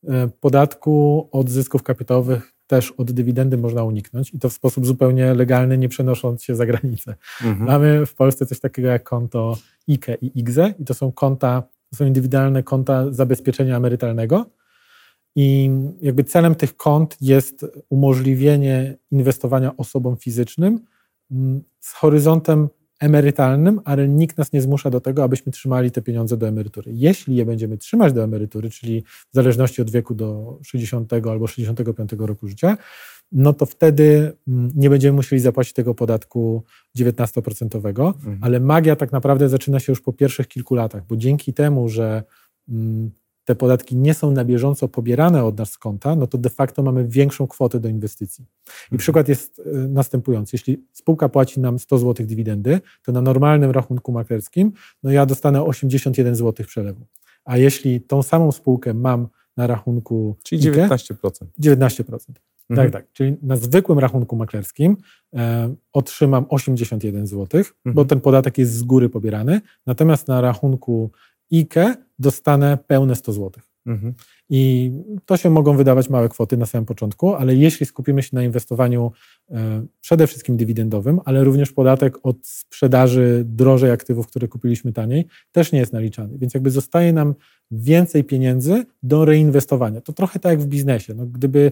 [0.04, 5.34] E, Podatku od zysków kapitałowych też od dywidendy można uniknąć i to w sposób zupełnie
[5.34, 7.16] legalny, nie przenosząc się za granicę.
[7.44, 7.66] Mhm.
[7.66, 9.58] Mamy w Polsce coś takiego jak konto
[9.90, 14.46] IKE i IGZE i to są konta, to są indywidualne konta zabezpieczenia emerytalnego
[15.36, 15.70] i
[16.02, 20.80] jakby celem tych kont jest umożliwienie inwestowania osobom fizycznym
[21.80, 26.48] z horyzontem emerytalnym, ale nikt nas nie zmusza do tego, abyśmy trzymali te pieniądze do
[26.48, 26.92] emerytury.
[26.96, 32.12] Jeśli je będziemy trzymać do emerytury, czyli w zależności od wieku do 60 albo 65
[32.18, 32.78] roku życia,
[33.32, 36.64] no to wtedy mm, nie będziemy musieli zapłacić tego podatku
[36.98, 38.40] 19%, Mhm.
[38.42, 42.24] ale magia tak naprawdę zaczyna się już po pierwszych kilku latach, bo dzięki temu, że
[42.70, 43.12] mm,
[43.48, 46.84] te podatki nie są na bieżąco pobierane od nas z konta, no to de facto
[46.84, 48.46] mamy większą kwotę do inwestycji.
[48.92, 50.56] I przykład jest y, następujący.
[50.56, 54.72] Jeśli spółka płaci nam 100 zł dywidendy, to na normalnym rachunku maklerskim,
[55.04, 57.06] no ja dostanę 81 zł przelewu.
[57.46, 61.46] A jeśli tą samą spółkę mam na rachunku Czyli IKE, 19%.
[61.60, 62.14] 19%.
[62.70, 62.92] Mhm.
[62.92, 63.12] Tak, tak.
[63.14, 64.98] Czyli na zwykłym rachunku maklerskim
[65.36, 68.08] e, otrzymam 81 zł, bo Mhm.
[68.08, 71.12] ten podatek jest z góry pobierany, natomiast na rachunku
[71.54, 73.52] IKE dostanę pełne 100 zł.
[73.88, 74.14] Mhm.
[74.50, 74.92] I
[75.26, 79.12] to się mogą wydawać małe kwoty na samym początku, ale jeśli skupimy się na inwestowaniu
[79.52, 85.72] e, przede wszystkim dywidendowym, ale również podatek od sprzedaży drożej aktywów, które kupiliśmy taniej, też
[85.72, 86.38] nie jest naliczany.
[86.38, 87.36] Więc jakby zostaje nam
[87.72, 90.02] więcej pieniędzy do reinwestowania.
[90.02, 91.14] To trochę tak jak w biznesie.
[91.14, 91.72] No, gdyby,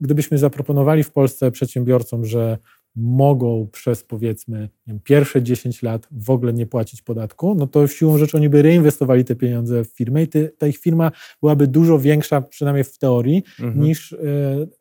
[0.00, 2.58] gdybyśmy zaproponowali w Polsce przedsiębiorcom, że
[2.96, 8.18] mogą przez powiedzmy wiem, pierwsze 10 lat w ogóle nie płacić podatku, no to siłą
[8.18, 11.98] rzeczy oni by reinwestowali te pieniądze w firmę i ty, ta ich firma byłaby dużo
[11.98, 13.84] większa, przynajmniej w teorii, Mhm.
[13.84, 14.16] niż e,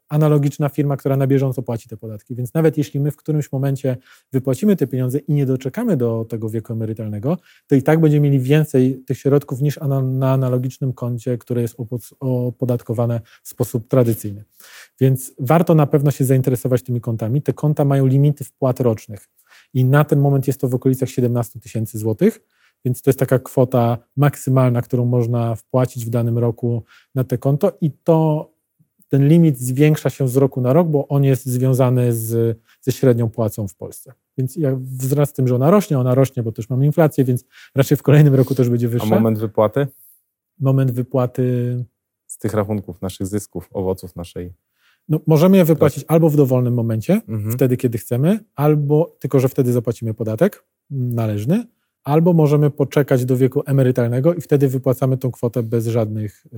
[0.10, 2.36] analogiczna firma, która na bieżąco płaci te podatki.
[2.36, 3.98] Więc nawet jeśli my w którymś momencie
[4.34, 8.40] wypłacimy te pieniądze i nie doczekamy do tego wieku emerytalnego, to i tak będziemy mieli
[8.40, 14.44] więcej tych środków niż na analogicznym koncie, które jest opo- opodatkowane w sposób tradycyjny.
[15.00, 17.42] Więc warto na pewno się zainteresować tymi kontami.
[17.42, 19.30] Te konta mają limity wpłat rocznych
[19.74, 22.40] i na ten moment jest to w okolicach 17 tysięcy złotych,
[22.86, 26.84] więc to jest taka kwota maksymalna, którą można wpłacić w danym roku
[27.16, 28.50] na te konto i to
[29.10, 33.30] ten limit zwiększa się z roku na rok, bo on jest związany z, ze średnią
[33.30, 34.14] płacą w Polsce.
[34.38, 37.44] Więc ja wraz z tym, że ona rośnie, ona rośnie, bo też mamy inflację, więc
[37.76, 39.06] raczej w kolejnym roku też będzie A wyższa.
[39.16, 39.88] moment wypłaty
[40.60, 41.86] moment wypłaty
[42.28, 44.54] z tych rachunków, naszych zysków, owoców naszej.
[45.10, 47.52] No, możemy je wypłacić albo w dowolnym momencie, Mhm.
[47.52, 51.66] wtedy, kiedy chcemy, albo tylko, że wtedy zapłacimy podatek należny,
[52.04, 56.50] albo możemy poczekać do wieku emerytalnego i wtedy wypłacamy tą kwotę bez żadnych, y,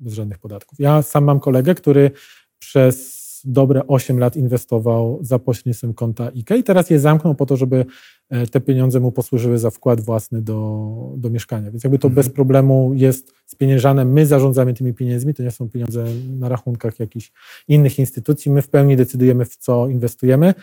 [0.00, 0.78] bez żadnych podatków.
[0.80, 2.10] Ja sam mam kolegę, który
[2.58, 7.56] przez dobre 8 lat inwestował za pośrednictwem konta IKE i teraz je zamknął po to,
[7.56, 7.86] żeby
[8.30, 11.70] e, te pieniądze mu posłużyły za wkład własny do, do mieszkania.
[11.70, 12.14] Więc jakby to Mhm.
[12.14, 14.04] bez problemu jest spieniężane.
[14.04, 16.04] My zarządzamy tymi pieniędzmi, to nie są pieniądze
[16.38, 17.32] na rachunkach jakichś
[17.68, 18.50] innych instytucji.
[18.50, 20.54] My w pełni decydujemy, w co inwestujemy.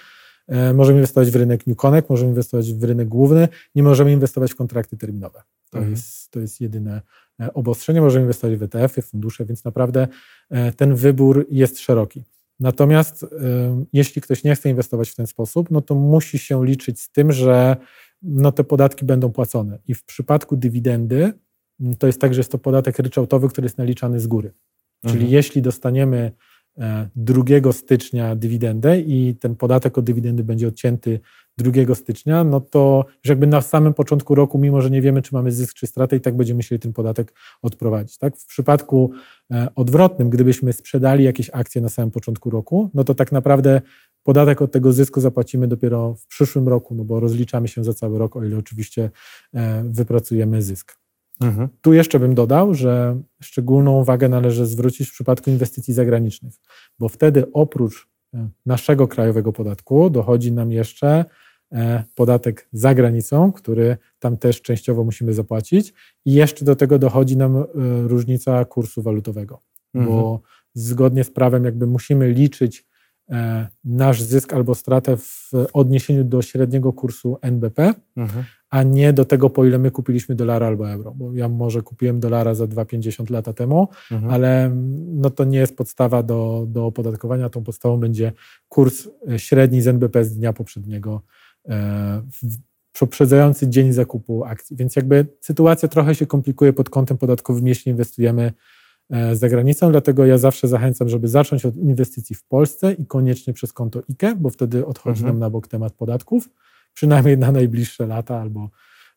[0.48, 4.52] E, Możemy inwestować w rynek New Connect, możemy inwestować w rynek główny, nie możemy inwestować
[4.52, 5.42] w kontrakty terminowe.
[5.70, 5.92] To, Mhm.
[5.94, 7.02] jest, to jest jedyne
[7.42, 8.02] e, obostrzenie.
[8.02, 10.08] Możemy inwestować w ETF-y, fundusze, więc naprawdę
[10.50, 12.24] e, ten wybór jest szeroki.
[12.60, 13.26] Natomiast
[13.94, 17.32] jeśli ktoś nie chce inwestować w ten sposób, no to musi się liczyć z tym,
[17.32, 17.78] że
[18.22, 19.80] no te podatki będą płacone.
[19.88, 21.34] I w przypadku dywidendy
[21.82, 24.54] m, to jest tak, że jest to podatek ryczałtowy, który jest naliczany z góry.
[25.02, 25.32] Czyli Mhm.
[25.34, 26.32] jeśli dostaniemy
[27.16, 31.20] 2 stycznia dywidendę i ten podatek od dywidendy będzie odcięty
[31.58, 35.36] 2 stycznia, no to już jakby na samym początku roku, mimo że nie wiemy, czy
[35.36, 38.18] mamy zysk czy stratę, i tak będziemy musieli ten podatek odprowadzić.
[38.18, 38.38] Tak?
[38.38, 39.12] W przypadku
[39.52, 43.82] e, odwrotnym, gdybyśmy sprzedali jakieś akcje na samym początku roku, no to tak naprawdę
[44.24, 48.20] podatek od tego zysku zapłacimy dopiero w przyszłym roku, no bo rozliczamy się za cały
[48.20, 49.10] rok, o ile oczywiście
[49.54, 51.07] e, wypracujemy zysk.
[51.40, 51.70] Mhm.
[51.82, 56.54] Tu jeszcze bym dodał, że szczególną uwagę należy zwrócić w przypadku inwestycji zagranicznych,
[57.00, 61.26] bo wtedy oprócz e, naszego krajowego podatku dochodzi nam jeszcze
[61.72, 65.94] e, podatek za granicą, który tam też częściowo musimy zapłacić
[66.26, 67.64] i jeszcze do tego dochodzi nam e,
[68.08, 69.62] różnica kursu walutowego,
[69.94, 70.16] Mhm.
[70.16, 70.42] bo
[70.74, 72.86] zgodnie z prawem jakby musimy liczyć
[73.84, 78.44] nasz zysk albo stratę w odniesieniu do średniego kursu NBP, Mhm.
[78.70, 81.12] a nie do tego, po ile my kupiliśmy dolara albo euro.
[81.16, 84.34] Bo ja może kupiłem dolara za 2,50 lata temu, Mhm.
[84.34, 87.50] ale mm, no to nie jest podstawa do, do opodatkowania.
[87.50, 88.32] Tą podstawą będzie
[88.70, 91.22] kurs e, średni z NBP z dnia poprzedniego,
[91.70, 92.58] e, w-
[93.00, 94.76] poprzedzający dzień zakupu akcji.
[94.78, 98.54] Więc jakby sytuacja trochę się komplikuje pod kątem podatkowym, jeśli inwestujemy e,
[99.34, 103.74] za granicą, dlatego ja zawsze zachęcam, żeby zacząć od inwestycji w Polsce i koniecznie przez
[103.74, 105.34] konto IKE, bo wtedy odchodzi Mhm.
[105.36, 106.50] nam na bok temat podatków,
[106.94, 108.70] przynajmniej na najbliższe lata, albo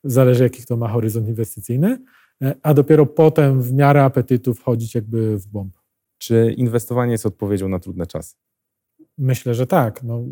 [0.05, 1.98] zależy jaki to ma horyzont inwestycyjny,
[2.42, 5.76] e, a dopiero potem w miarę apetytu wchodzić jakby w bomb.
[6.18, 8.37] Czy inwestowanie jest odpowiedzią na trudne czasy?
[9.18, 10.03] Myślę, że tak.
[10.03, 10.22] No,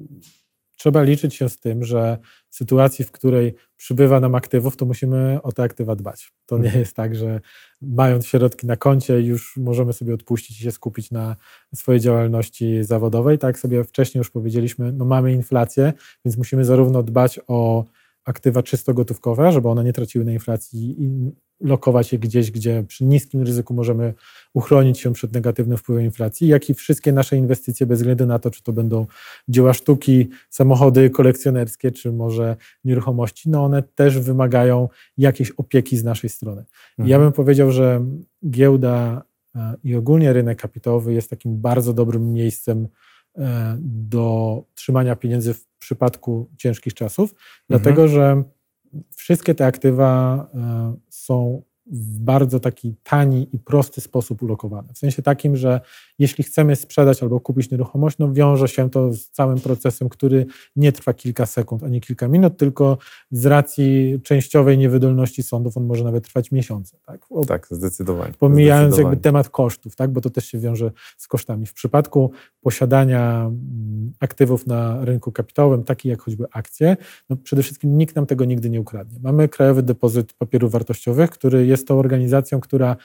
[0.78, 2.18] trzeba liczyć się z tym, że
[2.50, 6.32] w sytuacji, w której przybywa nam aktywów, to musimy o te aktywa dbać.
[6.46, 7.40] To nie jest tak, że
[7.82, 11.36] mając środki na koncie, już możemy sobie odpuścić i się skupić na
[11.74, 13.38] swojej działalności zawodowej.
[13.38, 15.92] Tak jak sobie wcześniej już powiedzieliśmy, no mamy inflację,
[16.24, 17.84] więc musimy zarówno dbać o
[18.28, 23.04] aktywa czysto gotówkowe, żeby one nie traciły na inflacji i lokować je gdzieś, gdzie przy
[23.04, 24.14] niskim ryzyku możemy
[24.54, 28.50] uchronić się przed negatywnym wpływem inflacji, jak i wszystkie nasze inwestycje, bez względu na to,
[28.50, 29.06] czy to będą
[29.48, 34.88] dzieła sztuki, samochody kolekcjonerskie, czy może nieruchomości, no one też wymagają
[35.18, 36.64] jakiejś opieki z naszej strony.
[36.90, 37.08] Mhm.
[37.08, 38.04] Ja bym powiedział, że
[38.50, 39.22] giełda
[39.54, 42.88] e, i ogólnie rynek kapitałowy jest takim bardzo dobrym miejscem
[43.78, 47.34] do trzymania pieniędzy w przypadku ciężkich czasów,
[47.68, 48.42] dlatego że
[49.16, 54.88] wszystkie te aktywa e, są w bardzo taki tani i prosty sposób ulokowane.
[54.94, 55.80] W sensie takim, że
[56.18, 60.46] jeśli chcemy sprzedać albo kupić nieruchomość, no wiąże się to z całym procesem, który
[60.76, 62.98] nie trwa kilka sekund ani kilka minut, tylko
[63.30, 66.96] z racji częściowej niewydolności sądów on może nawet trwać miesiące.
[67.06, 67.20] Tak?
[67.30, 68.32] O, Tak, zdecydowanie.
[68.38, 69.20] Pomijając jakby Zdecydowanie.
[69.20, 70.12] temat kosztów, tak?
[70.12, 71.66] bo to też się wiąże z kosztami.
[71.66, 76.96] W przypadku posiadania mm, aktywów na rynku kapitałowym, takich jak choćby akcje,
[77.30, 79.18] no przede wszystkim nikt nam tego nigdy nie ukradnie.
[79.22, 82.96] Mamy Krajowy Depozyt Papierów Wartościowych, który jest tą organizacją, która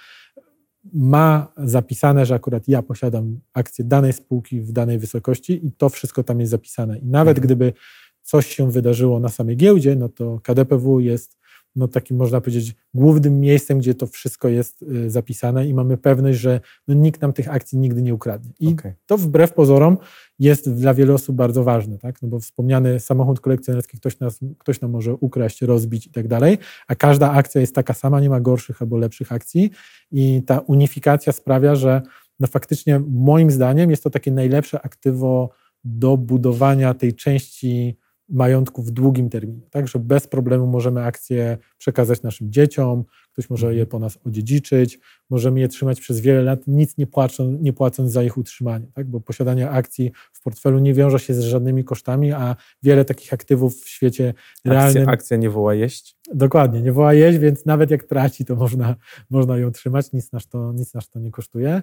[0.94, 6.24] ma zapisane, że akurat ja posiadam akcje danej spółki w danej wysokości i to wszystko
[6.24, 7.00] tam jest zapisane.
[7.00, 7.46] I nawet Mhm.
[7.46, 7.74] gdyby
[8.22, 11.38] coś się wydarzyło na samej giełdzie, no to KDPW jest
[11.76, 16.40] no takim można powiedzieć głównym miejscem, gdzie to wszystko jest y, zapisane i mamy pewność,
[16.40, 18.52] że no, nikt nam tych akcji nigdy nie ukradnie.
[18.60, 18.94] I Okej.
[19.06, 19.98] to wbrew pozorom
[20.40, 22.22] jest dla wielu osób bardzo ważne, tak?
[22.22, 26.58] no bo wspomniany samochód kolekcjonerski ktoś, nas, ktoś nam może ukraść, rozbić i tak dalej,
[26.88, 29.72] a każda akcja jest taka sama, nie ma gorszych albo lepszych akcji
[30.12, 32.02] i ta unifikacja sprawia, że
[32.40, 35.50] no faktycznie moim zdaniem jest to takie najlepsze aktywo
[35.84, 37.98] do budowania tej części
[38.30, 43.76] majątku w długim terminie, tak, że bez problemu możemy akcje przekazać naszym dzieciom, ktoś może
[43.76, 48.12] je po nas odziedziczyć, możemy je trzymać przez wiele lat, nic nie, płacą, nie płacąc
[48.12, 52.32] za ich utrzymanie, tak, bo posiadanie akcji w portfelu nie wiąże się z żadnymi kosztami,
[52.32, 54.34] a wiele takich aktywów w świecie
[54.66, 55.04] realnym...
[55.04, 56.18] Akcja, akcja nie woła jeść.
[56.34, 58.96] Dokładnie, nie woła jeść, więc nawet jak traci, to można,
[59.30, 61.82] można ją trzymać, nic nas to, nic nas to nie kosztuje.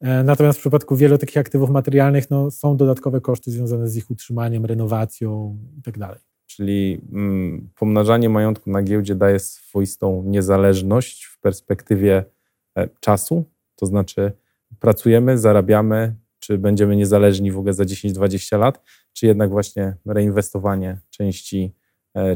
[0.00, 4.10] E, Natomiast w przypadku wielu takich aktywów materialnych no, są dodatkowe koszty związane z ich
[4.10, 6.20] utrzymaniem, renowacją i tak.
[6.46, 12.24] Czyli mm, pomnażanie majątku na giełdzie daje swoistą niezależność w perspektywie
[12.78, 13.44] e, czasu,
[13.76, 14.32] to znaczy
[14.80, 18.82] pracujemy, zarabiamy, czy będziemy niezależni w ogóle za 10-20 lat,
[19.12, 21.74] czy jednak właśnie reinwestowanie części,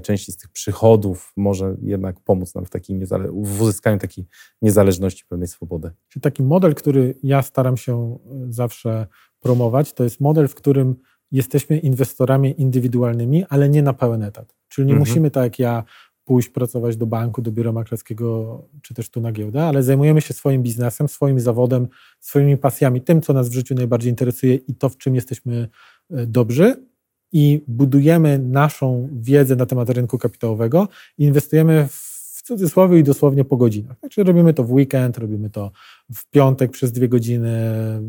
[0.02, 4.26] części z tych przychodów może jednak pomóc nam w, niezale- w uzyskaniu takiej
[4.62, 5.90] niezależności, pewnej swobody.
[6.08, 9.06] Czyli taki model, który ja staram się y, zawsze
[9.40, 10.96] promować, to jest model, w którym
[11.30, 14.54] jesteśmy inwestorami indywidualnymi, ale nie na pełen etat.
[14.68, 15.08] Czyli nie Mhm.
[15.08, 15.84] musimy tak jak ja
[16.24, 20.34] pójść pracować do banku, do biura maklerskiego, czy też tu na giełdę, ale zajmujemy się
[20.34, 21.88] swoim biznesem, swoim zawodem,
[22.20, 25.68] swoimi pasjami, tym, co nas w życiu najbardziej interesuje i to, w czym jesteśmy
[26.10, 26.86] y, dobrzy
[27.32, 33.44] i budujemy naszą wiedzę na temat rynku kapitałowego i inwestujemy w w cudzysłowie i dosłownie
[33.44, 33.98] po godzinach.
[34.00, 35.70] Znaczy robimy to w weekend, robimy to
[36.14, 37.50] w piątek przez dwie godziny,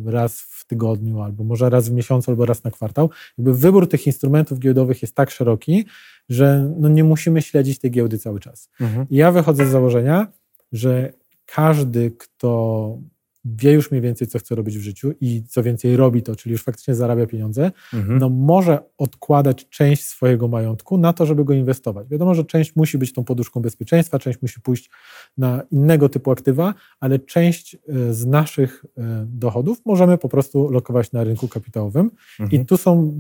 [0.05, 3.09] raz w tygodniu, albo może raz w miesiącu, albo raz na kwartał.
[3.37, 5.85] Jakby wybór tych instrumentów giełdowych jest tak szeroki,
[6.29, 8.69] że no nie musimy śledzić tej giełdy cały czas.
[9.09, 10.27] I ja wychodzę z założenia,
[10.71, 11.13] że
[11.45, 12.97] każdy, kto
[13.45, 16.51] wie już mniej więcej, co chce robić w życiu i co więcej robi to, czyli
[16.51, 18.19] już faktycznie zarabia pieniądze, Mhm.
[18.19, 22.07] no może odkładać część swojego majątku na to, żeby go inwestować.
[22.09, 24.89] Wiadomo, że część musi być tą poduszką bezpieczeństwa, część musi pójść
[25.37, 31.11] na innego typu aktywa, ale część e, z naszych e, dochodów możemy po prostu lokować
[31.11, 32.11] na rynku kapitałowym.
[32.39, 32.61] Mhm.
[32.61, 33.11] I tu są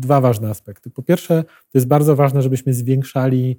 [0.00, 0.90] dwa ważne aspekty.
[0.90, 3.58] Po pierwsze, to jest bardzo ważne, żebyśmy zwiększali,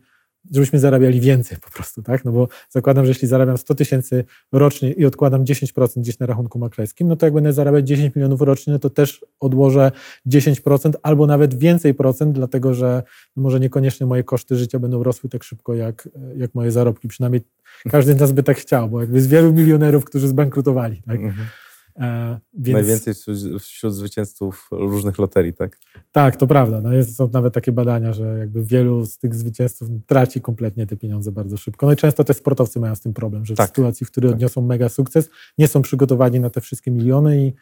[0.51, 2.25] żebyśmy zarabiali więcej po prostu, tak?
[2.25, 6.59] No bo zakładam, że jeśli zarabiam 100 tysięcy rocznie i odkładam 10% gdzieś na rachunku
[6.59, 9.91] maklerskim, no to jak będę zarabiać 10 milionów rocznie, no to też odłożę
[10.27, 13.03] 10% albo nawet więcej procent, dlatego że
[13.35, 17.07] no może niekoniecznie moje koszty życia będą rosły tak szybko jak, jak moje zarobki.
[17.07, 17.41] Przynajmniej
[17.89, 21.19] każdy z nas by tak chciał, bo jakby z wielu milionerów, którzy zbankrutowali, tak?
[21.19, 21.47] Mhm.
[22.01, 22.73] E, więc...
[22.73, 23.13] Najwięcej
[23.59, 25.77] wśród, zwycięzców różnych loterii, tak?
[26.11, 26.81] Tak, to prawda.
[26.81, 30.97] No jest, są nawet takie badania, że jakby wielu z tych zwycięzców traci kompletnie te
[30.97, 31.85] pieniądze bardzo szybko.
[31.85, 33.67] No i często te sportowcy mają z tym problem, że Tak.
[33.67, 34.35] w sytuacji, w której Tak.
[34.35, 37.53] odniosą mega sukces, nie są przygotowani na te wszystkie miliony i,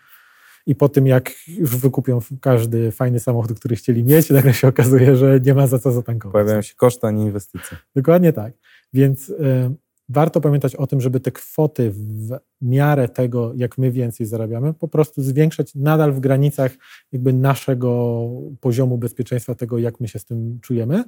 [0.65, 5.15] i po tym, jak już wykupią każdy fajny samochód, który chcieli mieć, nagle się okazuje,
[5.15, 6.33] że nie ma za co zatankować.
[6.33, 7.77] Pojawiają się koszty, a nie inwestycje.
[7.95, 8.53] Dokładnie tak.
[8.93, 9.75] Więc y,
[10.09, 14.87] warto pamiętać o tym, żeby te kwoty w miarę tego, jak my więcej zarabiamy, po
[14.87, 16.71] prostu zwiększać nadal w granicach
[17.11, 18.19] jakby naszego
[18.61, 21.03] poziomu bezpieczeństwa, tego, jak my się z tym czujemy.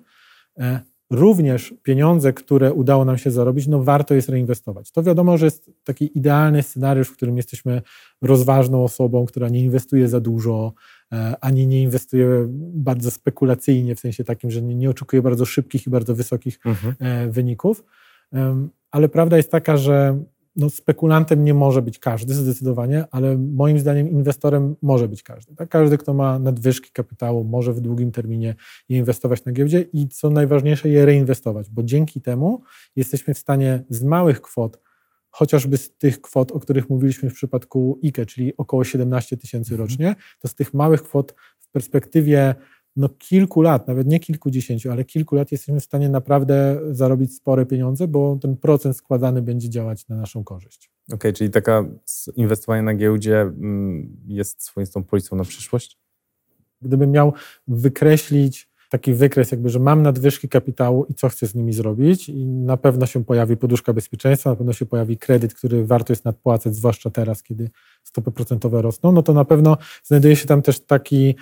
[0.60, 0.80] E,
[1.12, 4.92] Również pieniądze, które udało nam się zarobić, no warto jest reinwestować.
[4.92, 7.82] To wiadomo, że jest taki idealny scenariusz, w którym jesteśmy
[8.22, 10.74] rozważną osobą, która nie inwestuje za dużo,
[11.14, 12.28] e, ani nie inwestuje
[12.74, 16.96] bardzo spekulacyjnie, w sensie takim, że nie, nie oczekuje bardzo szybkich i bardzo wysokich Mhm.
[17.00, 17.84] e, wyników.
[18.92, 20.24] Ale prawda jest taka, że
[20.56, 25.56] no, spekulantem nie może być każdy zdecydowanie, ale moim zdaniem inwestorem może być każdy.
[25.56, 25.70] Tak?
[25.70, 28.56] Każdy, kto ma nadwyżki kapitału, może w długim terminie
[28.90, 32.62] je inwestować na giełdzie i co najważniejsze, je reinwestować, bo dzięki temu
[32.96, 34.80] jesteśmy w stanie z małych kwot,
[35.30, 39.90] chociażby z tych kwot, o których mówiliśmy w przypadku IKE, czyli około 17 tysięcy Mhm.
[39.90, 42.56] rocznie, to z tych małych kwot w perspektywie
[42.96, 47.66] no, kilku lat, nawet nie kilkudziesięciu, ale kilku lat jesteśmy w stanie naprawdę zarobić spore
[47.66, 50.92] pieniądze, bo ten procent składany będzie działać na naszą korzyść.
[51.14, 51.86] Okej, czyli taka
[52.36, 55.98] inwestowanie na giełdzie mm, jest swoistą policją na przyszłość?
[56.82, 57.34] Gdybym miał
[57.68, 62.46] wykreślić taki wykres, jakby, że mam nadwyżki kapitału i co chcę z nimi zrobić, i
[62.46, 66.76] na pewno się pojawi poduszka bezpieczeństwa, na pewno się pojawi kredyt, który warto jest nadpłacać,
[66.76, 67.70] zwłaszcza teraz, kiedy
[68.04, 71.36] stopy procentowe rosną, no to na pewno znajduje się tam też taki,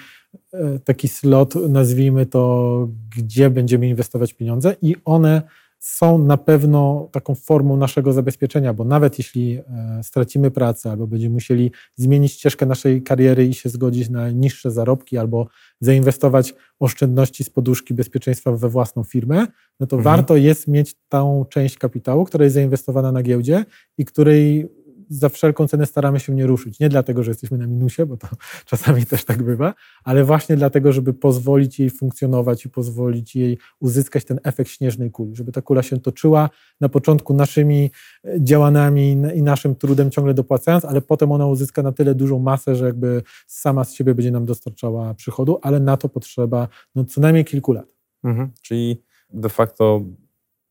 [0.54, 5.42] e, taki slot, nazwijmy to, gdzie będziemy inwestować pieniądze i one
[5.80, 9.64] są na pewno taką formą naszego zabezpieczenia, bo nawet jeśli e,
[10.04, 15.18] stracimy pracę albo będziemy musieli zmienić ścieżkę naszej kariery i się zgodzić na niższe zarobki
[15.18, 15.48] albo
[15.82, 19.48] zainwestować oszczędności z poduszki bezpieczeństwa we własną firmę,
[19.80, 20.04] no to Mhm.
[20.04, 23.66] warto jest mieć tą część kapitału, która jest zainwestowana na giełdzie
[23.98, 24.70] i której
[25.10, 26.80] za wszelką cenę staramy się nie ruszyć.
[26.80, 28.28] Nie dlatego, że jesteśmy na minusie, bo to
[28.66, 34.26] czasami też tak bywa, ale właśnie dlatego, żeby pozwolić jej funkcjonować i pozwolić jej uzyskać
[34.26, 36.50] ten efekt śnieżnej kuli, żeby ta kula się toczyła
[36.82, 37.92] na początku naszymi
[38.26, 42.76] e, działaniami i naszym trudem ciągle dopłacając, ale potem ona uzyska na tyle dużą masę,
[42.76, 47.22] że jakby sama z siebie będzie nam dostarczała przychodu, ale na to potrzeba no, co
[47.22, 47.96] najmniej kilku lat.
[48.24, 48.52] Mhm.
[48.62, 50.02] Czyli de facto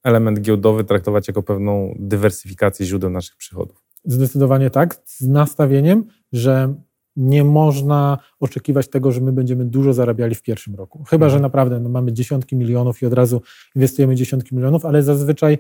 [0.04, 3.87] element giełdowy traktować jako pewną dywersyfikację źródeł naszych przychodów.
[4.08, 6.74] Zdecydowanie tak, z nastawieniem, że
[7.16, 11.04] nie można oczekiwać tego, że my będziemy dużo zarabiali w pierwszym roku.
[11.04, 11.38] Chyba, Mhm.
[11.38, 13.42] że naprawdę no, mamy dziesiątki milionów i od razu
[13.76, 15.58] inwestujemy dziesiątki milionów, ale zazwyczaj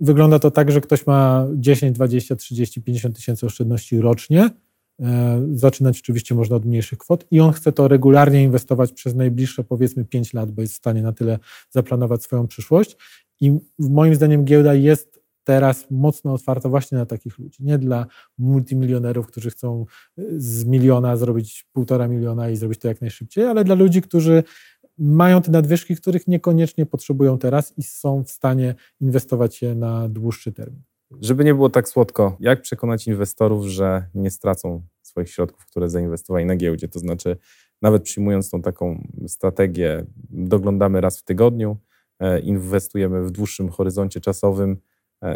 [0.00, 4.50] wygląda to tak, że ktoś ma 10, 20, 30, 50 tysięcy oszczędności rocznie,
[5.00, 9.64] E, zaczynać oczywiście można od mniejszych kwot i on chce to regularnie inwestować przez najbliższe
[9.64, 11.38] powiedzmy 5 lat, bo jest w stanie na tyle
[11.70, 12.96] zaplanować swoją przyszłość.
[13.40, 15.11] I moim zdaniem giełda jest
[15.44, 17.64] teraz mocno otwarta właśnie na takich ludzi.
[17.64, 18.06] Nie dla
[18.38, 19.84] multimilionerów, którzy chcą
[20.18, 24.42] y, z miliona zrobić półtora miliona i zrobić to jak najszybciej, ale dla ludzi, którzy
[24.98, 30.52] mają te nadwyżki, których niekoniecznie potrzebują teraz i są w stanie inwestować je na dłuższy
[30.52, 30.82] termin.
[31.20, 36.46] Żeby nie było tak słodko, jak przekonać inwestorów, że nie stracą swoich środków, które zainwestowali
[36.46, 36.88] na giełdzie?
[36.88, 37.36] To znaczy,
[37.82, 41.76] nawet przyjmując tą taką strategię, doglądamy raz w tygodniu,
[42.18, 44.76] e, inwestujemy w dłuższym horyzoncie czasowym,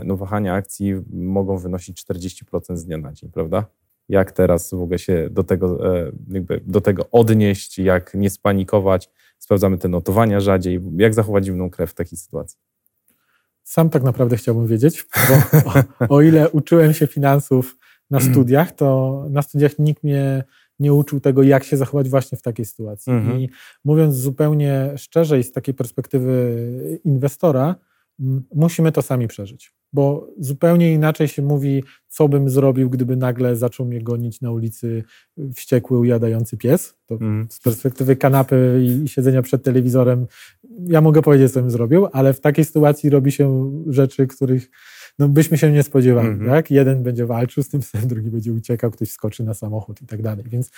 [0.05, 3.67] no wahania akcji mogą wynosić 40% z dnia na dzień, prawda?
[4.09, 9.11] Jak teraz w ogóle się do tego, e, jakby do tego odnieść, jak nie spanikować?
[9.39, 10.81] Sprawdzamy te notowania rzadziej.
[10.97, 12.59] Jak zachować zimną krew w takiej sytuacji?
[13.63, 17.77] Sam tak naprawdę chciałbym wiedzieć, bo o, o ile uczyłem się finansów
[18.11, 20.45] na studiach, to na studiach nikt mnie
[20.79, 23.13] nie uczył tego, jak się zachować właśnie w takiej sytuacji.
[23.13, 23.41] Mhm.
[23.41, 23.51] I
[23.85, 27.75] mówiąc zupełnie szczerze i z takiej perspektywy inwestora,
[28.55, 29.73] musimy to sami przeżyć.
[29.93, 35.05] Bo zupełnie inaczej się mówi, co bym zrobił, gdyby nagle zaczął mnie gonić na ulicy
[35.55, 36.95] wściekły, ujadający pies.
[37.07, 37.47] To Mhm.
[37.51, 40.27] z perspektywy kanapy i siedzenia przed telewizorem,
[40.89, 44.71] ja mogę powiedzieć, co bym zrobił, ale w takiej sytuacji robi się rzeczy, których
[45.19, 46.29] no, byśmy się nie spodziewali.
[46.29, 46.51] Mhm.
[46.51, 46.71] Tak?
[46.71, 50.23] Jeden będzie walczył z tym psem, drugi będzie uciekał, ktoś skoczy na samochód i tak
[50.23, 50.45] dalej.
[50.49, 50.71] Więc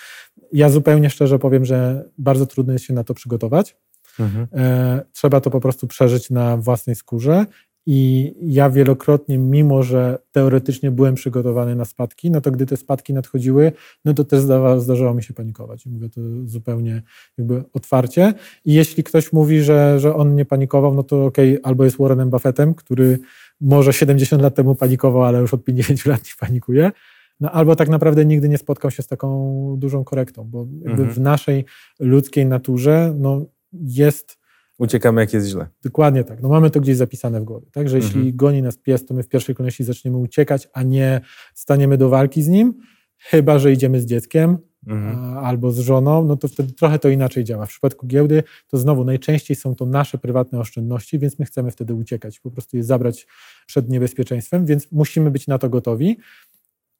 [0.53, 3.77] ja zupełnie szczerze powiem, że bardzo trudno jest się na to przygotować.
[4.19, 4.47] Mhm.
[4.53, 7.45] E, trzeba to po prostu przeżyć na własnej skórze.
[7.85, 13.13] I ja wielokrotnie, mimo że teoretycznie byłem przygotowany na spadki, no to gdy te spadki
[13.13, 13.71] nadchodziły,
[14.05, 14.41] no to też
[14.77, 15.85] zdarzało mi się panikować.
[15.85, 17.01] Mówię to zupełnie
[17.37, 18.33] jakby otwarcie.
[18.65, 22.29] I jeśli ktoś mówi, że, że on nie panikował, no to okej, albo jest Warrenem
[22.29, 23.19] Buffettem, który
[23.61, 26.91] może 70 lat temu panikował, ale już od 50 lat nie panikuje.
[27.39, 31.09] No, albo tak naprawdę nigdy nie spotkał się z taką dużą korektą, bo jakby Mhm.
[31.09, 31.65] w naszej
[31.99, 34.39] ludzkiej naturze no, jest
[34.79, 35.67] Uciekamy, jak jest źle.
[35.83, 36.41] Dokładnie tak.
[36.41, 37.67] No mamy to gdzieś zapisane w głowie.
[37.71, 38.35] Tak, że jeśli Mhm.
[38.35, 41.21] goni nas pies, to my w pierwszej kolejności zaczniemy uciekać, a nie
[41.53, 42.73] staniemy do walki z nim,
[43.17, 44.57] chyba że idziemy z dzieckiem
[44.87, 45.37] Mhm.
[45.37, 47.65] albo z żoną, no to wtedy trochę to inaczej działa.
[47.65, 51.93] W przypadku giełdy to znowu najczęściej są to nasze prywatne oszczędności, więc my chcemy wtedy
[51.93, 53.27] uciekać, po prostu je zabrać
[53.67, 56.17] przed niebezpieczeństwem, więc musimy być na to gotowi.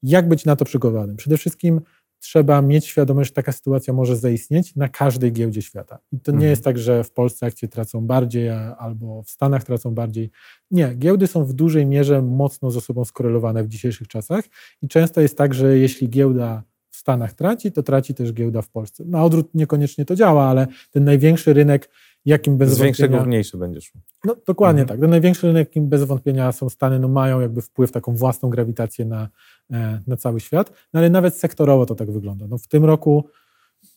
[0.03, 1.15] Jak być na to przygotowanym?
[1.15, 1.81] Przede wszystkim
[2.19, 5.99] trzeba mieć świadomość, że taka sytuacja może zaistnieć na każdej giełdzie świata.
[6.11, 6.49] I to nie Mhm.
[6.49, 10.31] jest tak, że w Polsce akcje tracą bardziej, albo w Stanach tracą bardziej.
[10.71, 14.45] Nie, giełdy są w dużej mierze mocno ze sobą skorelowane w dzisiejszych czasach
[14.81, 18.69] i często jest tak, że jeśli giełda w Stanach traci, to traci też giełda w
[18.69, 19.03] Polsce.
[19.05, 21.89] Na odwrót niekoniecznie to działa, ale ten największy rynek,
[22.29, 23.25] jakim bez Z większego wątpienia...
[23.25, 24.01] w mniejszy będzie szło.
[24.25, 24.97] No, dokładnie Mhm.
[24.97, 25.01] tak.
[25.03, 29.05] Ten największy rynek, jakim bez wątpienia są Stany, no mają jakby wpływ, taką własną grawitację
[29.05, 29.29] na,
[29.71, 32.47] e, na cały świat, no ale nawet sektorowo to tak wygląda.
[32.47, 33.25] No, w tym roku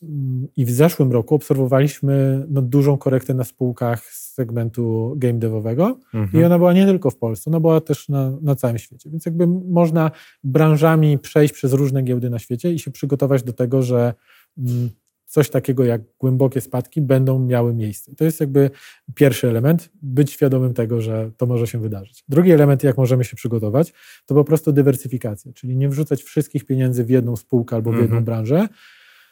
[0.03, 5.97] mm, i w zeszłym roku obserwowaliśmy no, dużą korektę na spółkach z segmentu game devowego
[6.13, 6.41] Mhm.
[6.43, 9.09] i ona była nie tylko w Polsce, ona była też na, na całym świecie.
[9.09, 10.11] Więc jakby można
[10.43, 14.13] branżami przejść przez różne giełdy na świecie i się przygotować do tego, że
[14.57, 14.89] mm,
[15.33, 18.11] coś takiego jak głębokie spadki będą miały miejsce.
[18.11, 18.69] I To jest jakby
[19.15, 22.23] pierwszy element, być świadomym tego, że to może się wydarzyć.
[22.29, 23.93] Drugi element, jak możemy się przygotować,
[24.25, 28.03] to po prostu dywersyfikacja, czyli nie wrzucać wszystkich pieniędzy w jedną spółkę albo w jedną
[28.17, 28.23] Mhm.
[28.23, 28.67] branżę,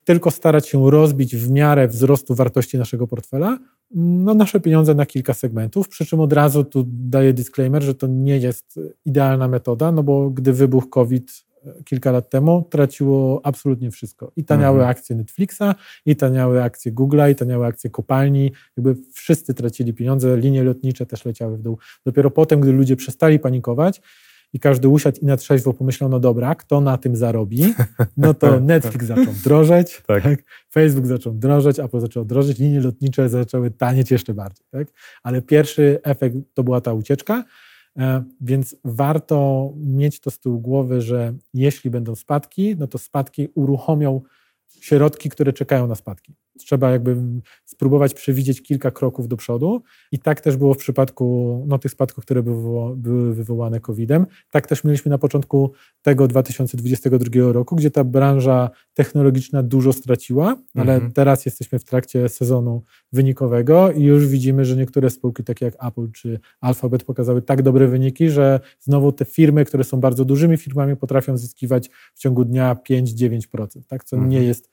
[0.06, 3.60] tylko starać się rozbić w miarę wzrostu wartości naszego portfela
[3.96, 8.08] no, nasze pieniądze na kilka segmentów, przy czym od razu tu daję disclaimer, że to
[8.08, 11.46] nie jest idealna metoda, no bo gdy wybuchł COVID
[11.86, 14.32] kilka lat temu, traciło absolutnie wszystko.
[14.36, 14.92] I taniały Mhm.
[14.92, 20.64] akcje Netflixa, i taniały akcje Google'a, i taniały akcje kopalni, jakby wszyscy tracili pieniądze, linie
[20.64, 21.78] lotnicze też leciały w dół.
[22.06, 24.02] Dopiero potem, gdy ludzie przestali panikować,
[24.54, 27.74] i każdy usiadł i na trzeźwo pomyślał, no dobra, kto na tym zarobi?
[28.18, 30.24] No to Netflix zaczął drożeć, Tak.
[30.24, 30.40] tak.
[30.74, 34.66] Facebook zaczął drożeć, Apple zaczął drożeć, linie lotnicze zaczęły tanieć jeszcze bardziej.
[34.72, 34.88] Tak?
[35.24, 37.44] Ale pierwszy efekt to była ta ucieczka,
[38.42, 44.22] więc warto mieć to z tyłu głowy, że jeśli będą spadki, no to spadki uruchomią
[44.82, 46.34] środki, które czekają na spadki.
[46.66, 47.16] Trzeba jakby
[47.66, 49.82] spróbować przewidzieć kilka kroków do przodu
[50.12, 54.26] i tak też było w przypadku no, tych spadków, które były, były wywołane COVID-em.
[54.52, 60.94] Tak też mieliśmy na początku tego 2022 roku, gdzie ta branża technologiczna dużo straciła, ale
[60.94, 61.12] Mhm.
[61.12, 62.84] teraz jesteśmy w trakcie sezonu
[63.14, 67.88] wynikowego i już widzimy, że niektóre spółki takie jak Apple czy Alphabet pokazały tak dobre
[67.88, 72.76] wyniki, że znowu te firmy, które są bardzo dużymi firmami, potrafią zyskiwać w ciągu dnia
[72.90, 74.04] 5-9%, tak?
[74.04, 74.32] co Mhm.
[74.32, 74.70] nie, jest,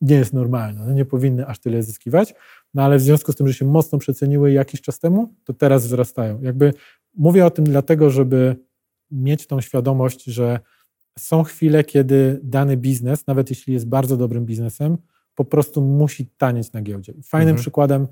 [0.00, 0.86] nie jest normalne.
[0.86, 2.34] No nie powinny aż tyle zyskiwać,
[2.74, 5.86] no ale w związku z tym, że się mocno przeceniły jakiś czas temu, to teraz
[5.86, 6.42] wzrastają.
[6.42, 6.72] Jakby
[7.14, 8.56] mówię o tym dlatego, żeby
[9.10, 10.60] mieć tą świadomość, że
[11.18, 14.98] są chwile, kiedy dany biznes, nawet jeśli jest bardzo dobrym biznesem,
[15.34, 17.12] po prostu musi tanieć na giełdzie.
[17.24, 17.60] Fajnym Mhm.
[17.60, 18.06] przykładem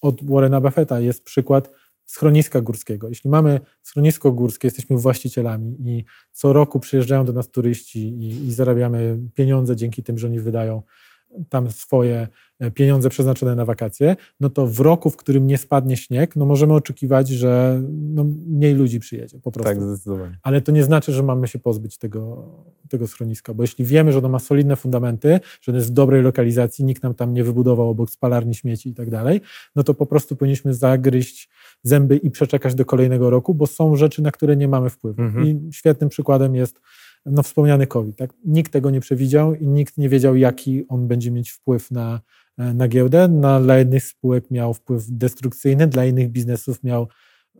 [0.00, 1.70] od Warrena Buffetta jest przykład
[2.04, 3.08] schroniska górskiego.
[3.08, 8.52] Jeśli mamy schronisko górskie, jesteśmy właścicielami i co roku przyjeżdżają do nas turyści i, i
[8.52, 10.82] zarabiamy pieniądze dzięki tym, że oni wydają
[11.48, 12.28] tam swoje
[12.58, 16.46] e, pieniądze przeznaczone na wakacje, no to w roku, w którym nie spadnie śnieg, no
[16.46, 19.74] możemy oczekiwać, że no mniej ludzi przyjedzie po prostu.
[19.74, 20.38] Tak, zdecydowanie.
[20.42, 22.48] Ale to nie znaczy, że mamy się pozbyć tego,
[22.88, 26.22] tego schroniska, bo jeśli wiemy, że ono ma solidne fundamenty, że ono jest w dobrej
[26.22, 29.40] lokalizacji, nikt nam tam nie wybudował obok spalarni śmieci i tak dalej,
[29.76, 31.48] no to po prostu powinniśmy zagryźć
[31.82, 35.22] zęby i przeczekać do kolejnego roku, bo są rzeczy, na które nie mamy wpływu.
[35.22, 35.46] Mhm.
[35.46, 36.80] I świetnym przykładem jest
[37.26, 38.16] no, wspomniany COVID.
[38.16, 38.30] Tak?
[38.44, 42.20] Nikt tego nie przewidział i nikt nie wiedział, jaki on będzie mieć wpływ na,
[42.58, 43.28] e, na giełdę.
[43.28, 47.08] Na, dla jednych spółek miał wpływ destrukcyjny, dla innych biznesów miał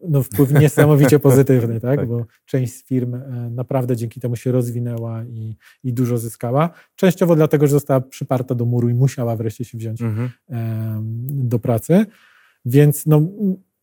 [0.09, 1.99] no, wpływ niesamowicie pozytywny, tak?
[1.99, 2.09] Tak.
[2.09, 6.71] bo część z firm e, naprawdę dzięki temu się rozwinęła i, i dużo zyskała.
[6.97, 10.31] Częściowo dlatego, że została przyparta do muru i musiała wreszcie się wziąć Mhm.
[11.49, 12.07] do pracy.
[12.65, 13.23] Więc no,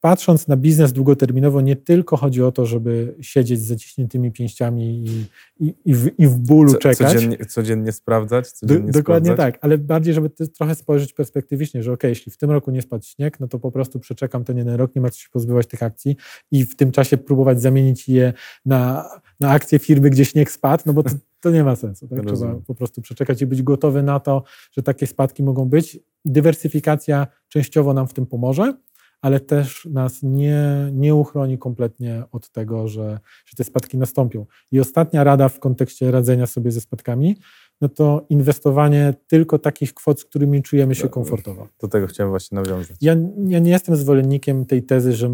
[0.01, 5.25] patrząc na biznes długoterminowo, nie tylko chodzi o to, żeby siedzieć z zaciśniętymi pięściami i,
[5.65, 7.13] i, i, w, i w bólu Co- czekać.
[7.13, 9.53] Codziennie, codziennie sprawdzać, Do, codziennie dokładnie sprawdzać.
[9.53, 13.05] tak, ale bardziej, żeby trochę spojrzeć perspektywicznie, że ok, jeśli w tym roku nie spadł
[13.05, 15.83] śnieg, no to po prostu przeczekam ten jeden rok, nie ma co się pozbywać tych
[15.83, 16.15] akcji
[16.51, 18.33] i w tym czasie próbować zamienić je
[18.65, 21.09] na, na akcje firmy, gdzie śnieg spadł, no bo to,
[21.41, 22.07] to nie ma sensu.
[22.07, 22.17] Tak?
[22.17, 22.61] Trzeba Rozumiem.
[22.67, 25.99] po prostu przeczekać i być gotowy na to, że takie spadki mogą być.
[26.25, 28.73] Dywersyfikacja częściowo nam w tym pomoże,
[29.21, 34.45] ale też nas nie, nie uchroni kompletnie od tego, że, że te spadki nastąpią.
[34.71, 37.37] I ostatnia rada w kontekście radzenia sobie ze spadkami,
[37.81, 41.67] no to inwestowanie tylko takich kwot, z którymi czujemy się komfortowo.
[41.81, 42.97] Do tego chciałem właśnie nawiązać.
[43.01, 45.29] Ja, ja nie jestem zwolennikiem tej tezy, że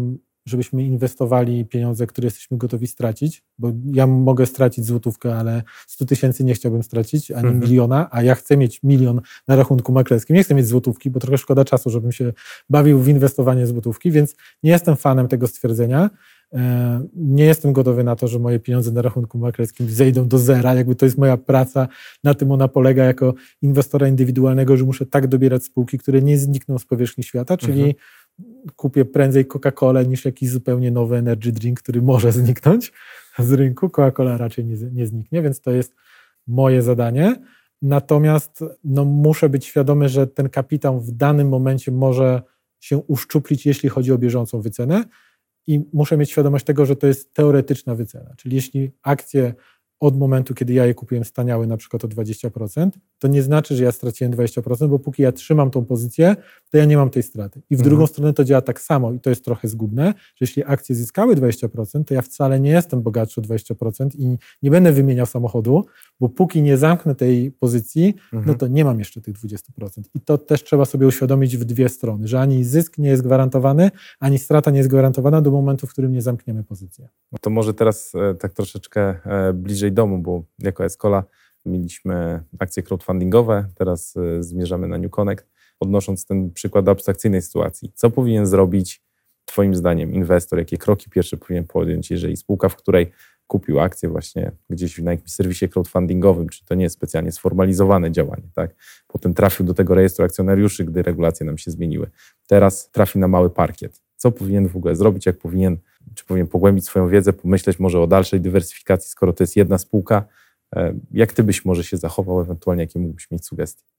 [0.46, 6.44] żebyśmy inwestowali pieniądze, które jesteśmy gotowi stracić, bo ja mogę stracić złotówkę, ale 100 tysięcy
[6.44, 7.60] nie chciałbym stracić, ani Mhm.
[7.60, 10.36] miliona, a ja chcę mieć milion na rachunku maklerskim.
[10.36, 12.32] Nie chcę mieć złotówki, bo trochę szkoda czasu, żebym się
[12.70, 16.10] bawił w inwestowanie złotówki, więc nie jestem fanem tego stwierdzenia.
[16.54, 20.74] E, Nie jestem gotowy na to, że moje pieniądze na rachunku maklerskim zejdą do zera.
[20.74, 21.88] Jakby to jest moja praca,
[22.24, 26.78] na tym ona polega jako inwestora indywidualnego, że muszę tak dobierać spółki, które nie znikną
[26.78, 27.94] z powierzchni świata, czyli Mhm.
[28.76, 32.92] Kupię prędzej Coca-Colę niż jakiś zupełnie nowy energy drink, który może zniknąć
[33.38, 33.86] z rynku.
[33.86, 35.94] Coca-Cola raczej nie, nie zniknie, więc to jest
[36.46, 37.36] moje zadanie.
[37.82, 42.42] Natomiast no, muszę być świadomy, że ten kapitał w danym momencie może
[42.80, 45.04] się uszczuplić, jeśli chodzi o bieżącą wycenę.
[45.66, 48.34] I muszę mieć świadomość tego, że to jest teoretyczna wycena.
[48.36, 49.54] Czyli jeśli akcje
[50.00, 53.84] od momentu, kiedy ja je kupiłem, staniały na przykład o 20%, to nie znaczy, że
[53.84, 56.36] ja straciłem 20%, bo póki ja trzymam tą pozycję,
[56.76, 57.62] to ja nie mam tej straty.
[57.70, 57.88] I w Mhm.
[57.90, 61.36] drugą stronę to działa tak samo i to jest trochę zgubne, że jeśli akcje zyskały
[61.36, 65.84] 20%, to ja wcale nie jestem bogatszy o 20% i nie będę wymieniał samochodu,
[66.20, 68.58] bo póki nie zamknę tej pozycji, no Mhm.
[68.58, 70.08] to nie mam jeszcze tych 20%.
[70.14, 73.90] I to też trzeba sobie uświadomić w dwie strony, że ani zysk nie jest gwarantowany,
[74.20, 77.04] ani strata nie jest gwarantowana do momentu, w którym nie zamkniemy pozycji.
[77.32, 81.24] No to może teraz e, tak troszeczkę e, bliżej domu, bo jako Escola
[81.66, 85.46] mieliśmy akcje crowdfundingowe, teraz e, zmierzamy na New Connect,
[85.80, 87.92] odnosząc ten przykład do abstrakcyjnej sytuacji.
[87.94, 89.02] Co powinien zrobić
[89.44, 90.58] Twoim zdaniem inwestor?
[90.58, 93.12] Jakie kroki pierwsze powinien podjąć, jeżeli spółka, w której
[93.46, 98.48] kupił akcję właśnie gdzieś na jakimś serwisie crowdfundingowym, czy to nie jest specjalnie sformalizowane działanie,
[98.54, 98.74] tak?
[99.06, 102.10] Potem trafił do tego rejestru akcjonariuszy, gdy regulacje nam się zmieniły.
[102.46, 104.00] Teraz trafi na mały parkiet.
[104.16, 105.76] Co powinien w ogóle zrobić, jak powinien,
[106.14, 110.24] czy powinien pogłębić swoją wiedzę, pomyśleć może o dalszej dywersyfikacji, skoro to jest jedna spółka?
[110.76, 113.95] E, Jak ty byś może się zachował, ewentualnie jakie mógłbyś mieć sugestie?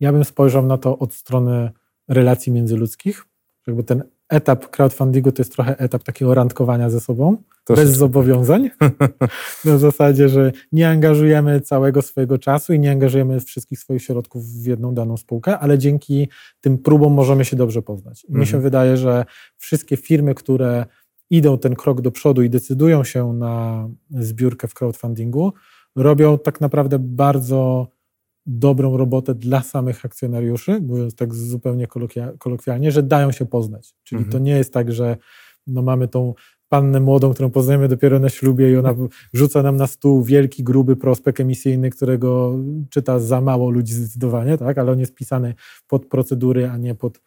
[0.00, 1.70] Ja bym spojrzał na to od strony
[2.08, 3.24] relacji międzyludzkich.
[3.66, 7.92] Jakby ten etap crowdfundingu to jest trochę etap takiego randkowania ze sobą, bez Troszeczkę.
[7.94, 8.70] zobowiązań.
[9.64, 14.66] Na zasadzie, że nie angażujemy całego swojego czasu i nie angażujemy wszystkich swoich środków w
[14.66, 16.28] jedną daną spółkę, ale dzięki
[16.60, 18.24] tym próbom możemy się dobrze poznać.
[18.24, 18.62] I mi się Mhm.
[18.62, 19.24] wydaje, że
[19.56, 20.86] wszystkie firmy, które
[21.30, 25.52] idą ten krok do przodu i decydują się na zbiórkę w crowdfundingu,
[25.96, 27.88] robią tak naprawdę bardzo
[28.46, 31.86] dobrą robotę dla samych akcjonariuszy, mówiąc tak zupełnie
[32.38, 33.94] kolokwialnie, że dają się poznać.
[34.02, 34.32] Czyli Mhm.
[34.32, 35.16] to nie jest tak, że
[35.66, 36.34] no mamy tą
[36.68, 38.94] pannę młodą, którą poznajemy dopiero na ślubie i ona
[39.32, 42.58] rzuca nam na stół wielki, gruby prospekt emisyjny, którego
[42.90, 44.78] czyta za mało ludzi zdecydowanie, tak?
[44.78, 45.54] ale on jest pisany
[45.88, 47.20] pod procedury, a nie pod,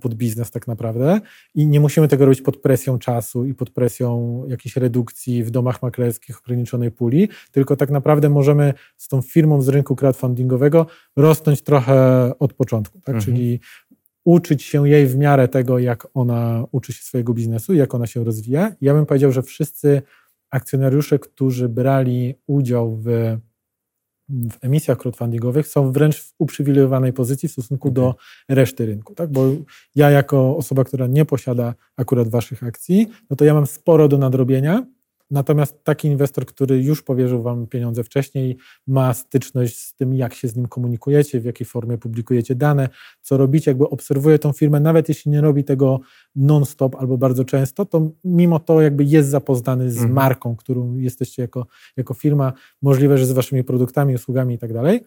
[0.00, 1.20] pod biznes tak naprawdę.
[1.54, 5.82] I nie musimy tego robić pod presją czasu i pod presją jakiejś redukcji w domach
[5.82, 12.32] maklerskich ograniczonej puli, tylko tak naprawdę możemy z tą firmą z rynku crowdfundingowego rosnąć trochę
[12.38, 13.00] od początku.
[13.00, 13.14] Tak?
[13.14, 13.24] Mhm.
[13.24, 13.60] Czyli
[14.24, 18.24] uczyć się jej w miarę tego, jak ona uczy się swojego biznesu, jak ona się
[18.24, 18.72] rozwija.
[18.80, 20.02] Ja bym powiedział, że wszyscy
[20.50, 23.36] akcjonariusze, którzy brali udział w,
[24.28, 28.14] w emisjach crowdfundingowych, są wręcz w uprzywilejowanej pozycji w stosunku do
[28.48, 29.14] reszty rynku.
[29.14, 29.32] Tak?
[29.32, 29.50] Bo
[29.94, 34.18] ja, jako osoba, która nie posiada akurat waszych akcji, no to ja mam sporo do
[34.18, 34.86] nadrobienia.
[35.30, 38.56] Natomiast taki inwestor, który już powierzył Wam pieniądze wcześniej,
[38.86, 42.88] ma styczność z tym, jak się z nim komunikujecie, w jakiej formie publikujecie dane,
[43.20, 46.00] co robicie, jakby obserwuje tą firmę, nawet jeśli nie robi tego
[46.36, 50.12] non-stop albo bardzo często, to mimo to jakby jest zapoznany z Mhm.
[50.14, 51.66] marką, którą jesteście jako,
[51.96, 52.52] jako firma,
[52.82, 55.00] możliwe, że z Waszymi produktami, usługami i tak dalej.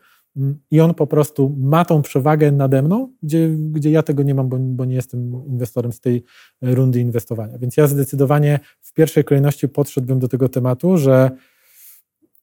[0.72, 4.50] I on po prostu ma tą przewagę nade mną, gdzie, gdzie ja tego nie mam,
[4.50, 6.24] bo, bo nie jestem inwestorem z tej
[6.62, 7.58] e, rundy inwestowania.
[7.58, 11.32] Więc ja zdecydowanie w pierwszej kolejności podszedłbym do tego tematu, że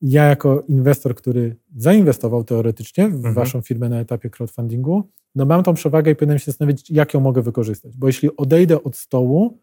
[0.02, 3.34] ja jako inwestor, który zainwestował teoretycznie w Mhm.
[3.34, 7.20] waszą firmę na etapie crowdfundingu, no mam tą przewagę i powinienem się zastanowić, jak ją
[7.20, 7.96] mogę wykorzystać.
[7.96, 9.58] Bo jeśli odejdę od stołu,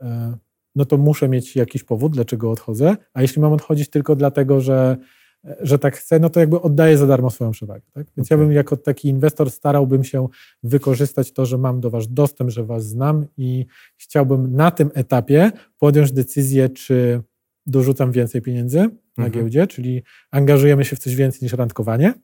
[0.00, 0.36] e,
[0.74, 4.96] no to muszę mieć jakiś powód, dlaczego odchodzę, a jeśli mam odchodzić tylko dlatego, że,
[5.60, 7.82] że tak chcę, no to jakby oddaję za darmo swoją przewagę.
[7.92, 8.06] Tak?
[8.16, 8.46] Więc ja Okej.
[8.46, 10.28] bym jako taki inwestor starałbym się
[10.62, 13.66] wykorzystać to, że mam do was dostęp, że was znam i
[13.96, 17.22] chciałbym na tym etapie podjąć decyzję, czy
[17.66, 19.32] dorzucam więcej pieniędzy na Mhm.
[19.32, 22.14] giełdzie, czyli angażujemy się w coś więcej niż randkowanie,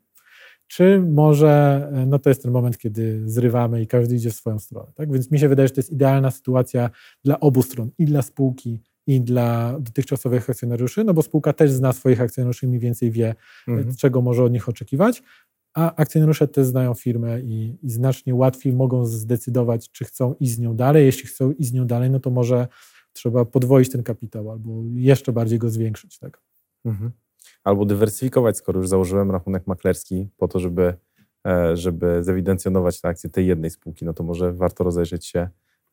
[0.66, 4.58] czy może e, no to jest ten moment, kiedy zrywamy i każdy idzie w swoją
[4.58, 4.92] stronę.
[4.94, 5.12] Tak?
[5.12, 6.90] Więc mi się wydaje, że to jest idealna sytuacja
[7.24, 11.92] dla obu stron, i dla spółki, i dla dotychczasowych akcjonariuszy, no bo spółka też zna
[11.92, 13.34] swoich akcjonariuszy i mniej więcej wie,
[13.68, 13.96] Mhm.
[13.96, 15.22] czego może od nich oczekiwać,
[15.74, 20.58] a akcjonariusze też znają firmę i, i znacznie łatwiej mogą zdecydować, czy chcą iść z
[20.58, 21.06] nią dalej.
[21.06, 22.68] Jeśli chcą iść z nią dalej, no to może
[23.12, 26.18] trzeba podwoić ten kapitał albo jeszcze bardziej go zwiększyć.
[26.18, 26.40] Tak?
[26.84, 27.10] Mhm.
[27.64, 30.94] Albo dywersyfikować, skoro już założyłem rachunek maklerski po to, żeby,
[31.46, 35.48] e, żeby zewidencjonować te akcje tej jednej spółki, no to może warto rozejrzeć się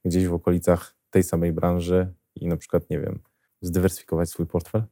[0.06, 3.20] gdzieś w okolicach tej samej branży i na przykład, nie wiem,
[3.62, 4.84] zdywersyfikować swój portfel?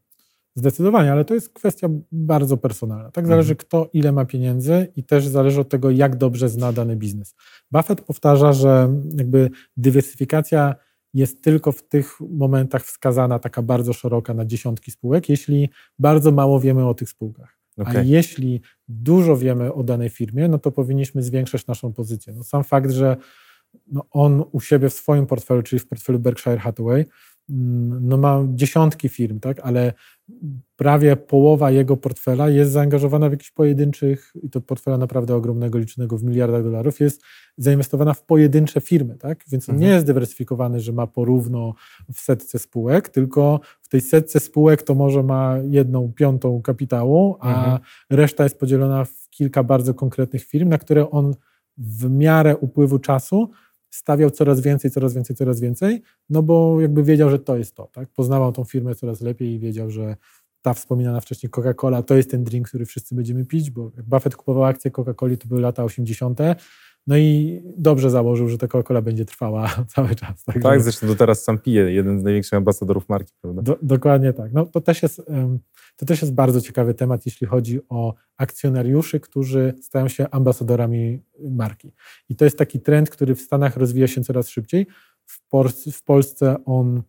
[0.56, 3.12] Zdecydowanie, ale to jest kwestia bardzo personalna.
[3.12, 6.95] Tak zależy, kto ile ma pieniędzy i też zależy od tego, jak dobrze zna dany
[6.95, 7.36] biznes.
[7.72, 10.76] Buffett powtarza, że jakby dywersyfikacja
[11.14, 15.70] jest tylko w tych momentach wskazana taka bardzo szeroka na dziesiątki spółek, jeśli
[16.00, 17.58] bardzo mało wiemy o tych spółkach.
[17.78, 18.10] A Okej.
[18.10, 22.34] jeśli dużo wiemy o danej firmie, no to powinniśmy zwiększać naszą pozycję.
[22.34, 23.18] No sam fakt, że
[23.88, 27.06] no on u siebie w swoim portfelu, czyli w portfelu Berkshire Hathaway,
[27.50, 29.93] no ma dziesiątki firm, tak, ale
[30.76, 36.18] prawie połowa jego portfela jest zaangażowana w jakichś pojedynczych, i to portfela naprawdę ogromnego, liczonego
[36.18, 37.22] w miliardach dolarów, jest
[37.58, 39.43] zainwestowana w pojedyncze firmy, tak?
[39.52, 39.89] Więc on Mhm.
[39.89, 41.74] nie jest dywersyfikowany, że ma porówno
[42.14, 47.50] w setce spółek, tylko w tej setce spółek to może ma jedną piątą kapitału, a
[47.50, 47.80] Mhm.
[48.10, 51.34] reszta jest podzielona w kilka bardzo konkretnych firm, na które on
[51.78, 53.50] w miarę upływu czasu
[53.90, 57.88] stawiał coraz więcej, coraz więcej, coraz więcej, no bo jakby wiedział, że to jest to,
[57.88, 58.10] tak?
[58.10, 60.16] Poznawał tą firmę coraz lepiej i wiedział, że
[60.62, 64.36] ta wspominana wcześniej Coca-Cola to jest ten drink, który wszyscy będziemy pić, bo jak Buffett
[64.36, 66.40] kupował akcje Coca-Coli, to były lata 80.,
[67.08, 70.43] no i dobrze założył, że ta Coca-Cola będzie trwała cały czas.
[70.43, 73.62] Tak, Tak, zresztą to teraz sam pije, jeden z największych ambasadorów marki, prawda?
[73.62, 74.53] do, dokładnie tak.
[74.53, 75.22] No, to, też jest,
[75.95, 81.93] to też jest bardzo ciekawy temat, jeśli chodzi o akcjonariuszy, którzy stają się ambasadorami marki.
[82.30, 84.88] I to jest taki trend, który w Stanach rozwija się coraz szybciej.
[85.26, 87.01] W, Polsce, w Polsce on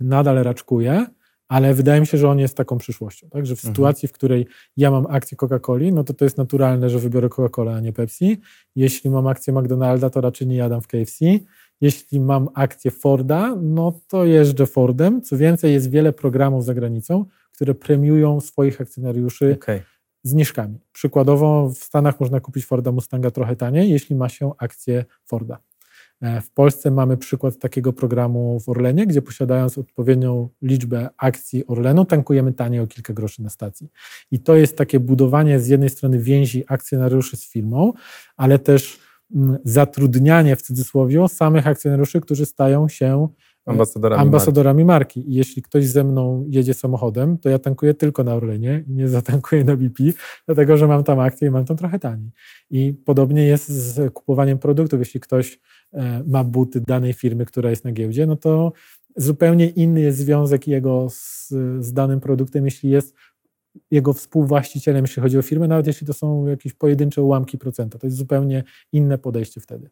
[0.00, 1.06] nadal raczkuje,
[1.48, 3.28] ale wydaje mi się, że on jest taką przyszłością.
[3.30, 3.46] Tak?
[3.46, 3.74] Że w Mhm.
[3.74, 7.74] sytuacji, w której ja mam akcję Coca-Coli, no to to jest naturalne, że wybiorę Coca-Colę,
[7.76, 8.40] a nie Pepsi.
[8.76, 11.24] Jeśli mam akcję McDonalda, to raczej nie jadam w KFC.
[11.80, 15.22] Jeśli mam akcję Forda, no to jeżdżę Fordem.
[15.22, 19.82] Co więcej, jest wiele programów za granicą, które premiują swoich akcjonariuszy Okej.
[20.22, 20.78] zniżkami.
[20.92, 25.58] Przykładowo w Stanach można kupić Forda Mustanga trochę taniej, jeśli ma się akcję Forda.
[26.24, 32.04] E, W Polsce mamy przykład takiego programu w Orlenie, gdzie posiadając odpowiednią liczbę akcji Orlenu,
[32.04, 33.88] tankujemy taniej o kilka groszy na stacji.
[34.30, 37.92] I to jest takie budowanie z jednej strony więzi akcjonariuszy z firmą,
[38.36, 38.98] ale też
[39.34, 43.28] mm, zatrudnianie w cudzysłowie samych akcjonariuszy, którzy stają się
[43.66, 45.30] e, Ambasadorami ambasadorami marki.
[45.30, 49.08] I jeśli ktoś ze mną jedzie samochodem, to ja tankuję tylko na Orlenie i nie
[49.08, 50.04] zatankuję na BP,
[50.46, 52.30] dlatego że mam tam akcję i mam tam trochę taniej.
[52.70, 54.98] I podobnie jest z kupowaniem produktów.
[54.98, 55.60] Jeśli ktoś
[56.26, 58.72] ma buty danej firmy, która jest na giełdzie, no to
[59.16, 61.48] zupełnie inny jest związek jego z,
[61.80, 63.14] z danym produktem, jeśli jest
[63.90, 67.98] jego współwłaścicielem, jeśli chodzi o firmę, nawet jeśli to są jakieś pojedyncze ułamki procenta.
[67.98, 69.90] To jest zupełnie inne podejście wtedy.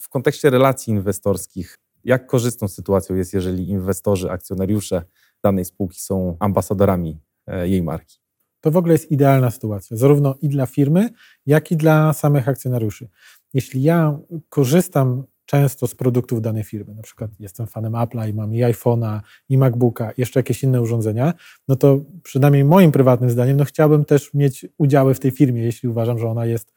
[0.00, 5.02] W kontekście relacji inwestorskich, jak korzystną sytuacją jest, jeżeli inwestorzy, akcjonariusze
[5.42, 8.18] danej spółki są ambasadorami e, jej marki?
[8.60, 11.10] To w ogóle jest idealna sytuacja, zarówno i dla firmy,
[11.46, 13.08] jak i dla samych akcjonariuszy.
[13.54, 14.18] Jeśli ja
[14.48, 16.94] korzystam często z produktów danej firmy.
[16.94, 21.34] Na przykład jestem fanem Apple'a i mam i iPhone'a, i MacBooka, jeszcze jakieś inne urządzenia,
[21.68, 25.88] no to przynajmniej moim prywatnym zdaniem, no chciałbym też mieć udziały w tej firmie, jeśli
[25.88, 26.74] uważam, że ona jest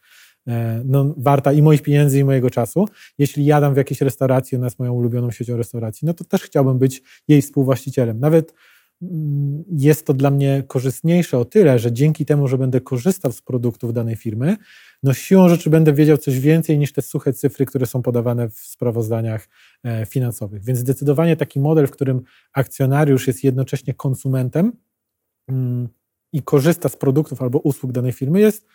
[0.48, 2.86] e, no, warta i moich pieniędzy, i mojego czasu.
[3.18, 6.80] Jeśli jadam w jakiejś restauracji, ona jest moją ulubioną siecią restauracji, no to też chciałbym
[6.80, 8.20] być jej współwłaścicielem.
[8.20, 8.54] Nawet
[9.72, 13.94] jest to dla mnie korzystniejsze o tyle, że dzięki temu, że będę korzystał z produktów
[13.94, 14.58] danej firmy,
[15.04, 18.60] no siłą rzeczy będę wiedział coś więcej niż te suche cyfry, które są podawane w
[18.60, 19.48] sprawozdaniach
[19.84, 20.64] e, finansowych.
[20.64, 22.22] Więc zdecydowanie taki model, w którym
[22.54, 24.72] akcjonariusz jest jednocześnie konsumentem
[25.48, 25.88] mm,
[26.34, 28.68] i korzysta z produktów albo usług danej firmy, jest,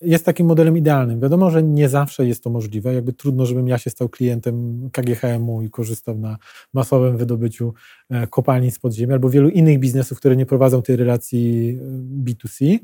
[0.00, 1.20] jest takim modelem idealnym.
[1.20, 2.94] Wiadomo, że nie zawsze jest to możliwe.
[2.94, 6.38] Jakby trudno, żebym ja się stał klientem KGHM-u i korzystał na
[6.74, 7.74] masowym wydobyciu
[8.10, 12.78] e, kopalni z podziemia albo wielu innych biznesów, które nie prowadzą tej relacji e, B2C.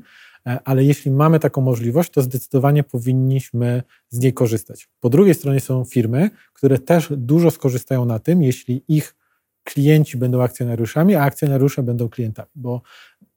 [0.47, 4.89] E, ale jeśli mamy taką możliwość, to zdecydowanie powinniśmy z niej korzystać.
[4.99, 9.15] Po drugiej stronie są firmy, które też dużo skorzystają na tym, jeśli ich
[9.63, 12.81] klienci będą akcjonariuszami, a akcjonariusze będą klientami, bo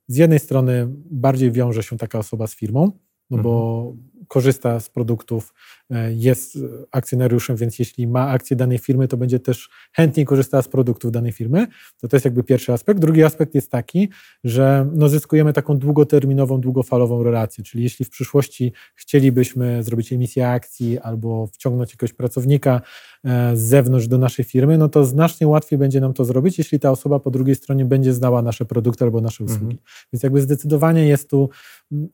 [0.08, 2.92] z jednej strony bardziej wiąże się taka osoba z firmą,
[3.30, 3.54] no bo
[3.94, 5.54] mhm korzysta z produktów,
[5.90, 6.58] e, jest
[6.90, 11.32] akcjonariuszem, więc jeśli ma akcje danej firmy, to będzie też chętniej korzystała z produktów danej
[11.32, 11.66] firmy.
[12.00, 13.00] To to jest jakby pierwszy aspekt.
[13.00, 14.08] Drugi aspekt jest taki,
[14.44, 20.98] że no zyskujemy taką długoterminową, długofalową relację, czyli jeśli w przyszłości chcielibyśmy zrobić emisję akcji
[20.98, 22.80] albo wciągnąć jakiegoś pracownika
[23.24, 26.80] e, z zewnątrz do naszej firmy, no to znacznie łatwiej będzie nam to zrobić, jeśli
[26.80, 29.64] ta osoba po drugiej stronie będzie znała nasze produkty albo nasze usługi.
[29.64, 29.78] Mhm.
[30.12, 31.50] Więc jakby zdecydowanie jest tu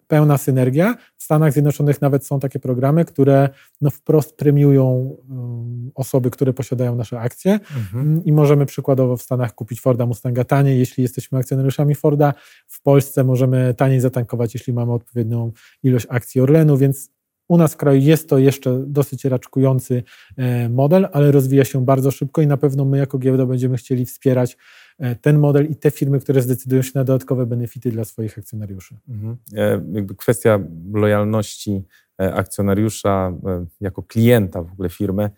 [0.07, 0.97] pełna synergia.
[1.17, 3.49] W Stanach Zjednoczonych nawet są takie programy, które
[3.81, 8.25] no wprost premiują um, osoby, które posiadają nasze akcje mhm.
[8.25, 12.35] I możemy przykładowo w Stanach kupić Forda Mustanga taniej, jeśli jesteśmy akcjonariuszami Forda.
[12.69, 17.14] W Polsce możemy taniej zatankować, jeśli mamy odpowiednią ilość akcji Orlenu, więc
[17.49, 20.03] u nas w kraju jest to jeszcze dosyć raczkujący
[20.37, 24.07] e, model, ale rozwija się bardzo szybko i na pewno my jako giełda będziemy chcieli
[24.07, 24.57] wspierać
[24.99, 28.97] E, ten model i te firmy, które zdecydują się na dodatkowe benefity dla swoich akcjonariuszy.
[29.09, 29.37] Mhm.
[29.55, 30.61] E, jakby kwestia
[30.93, 31.85] lojalności
[32.19, 33.33] akcjonariusza
[33.81, 35.31] jako klienta w ogóle firmy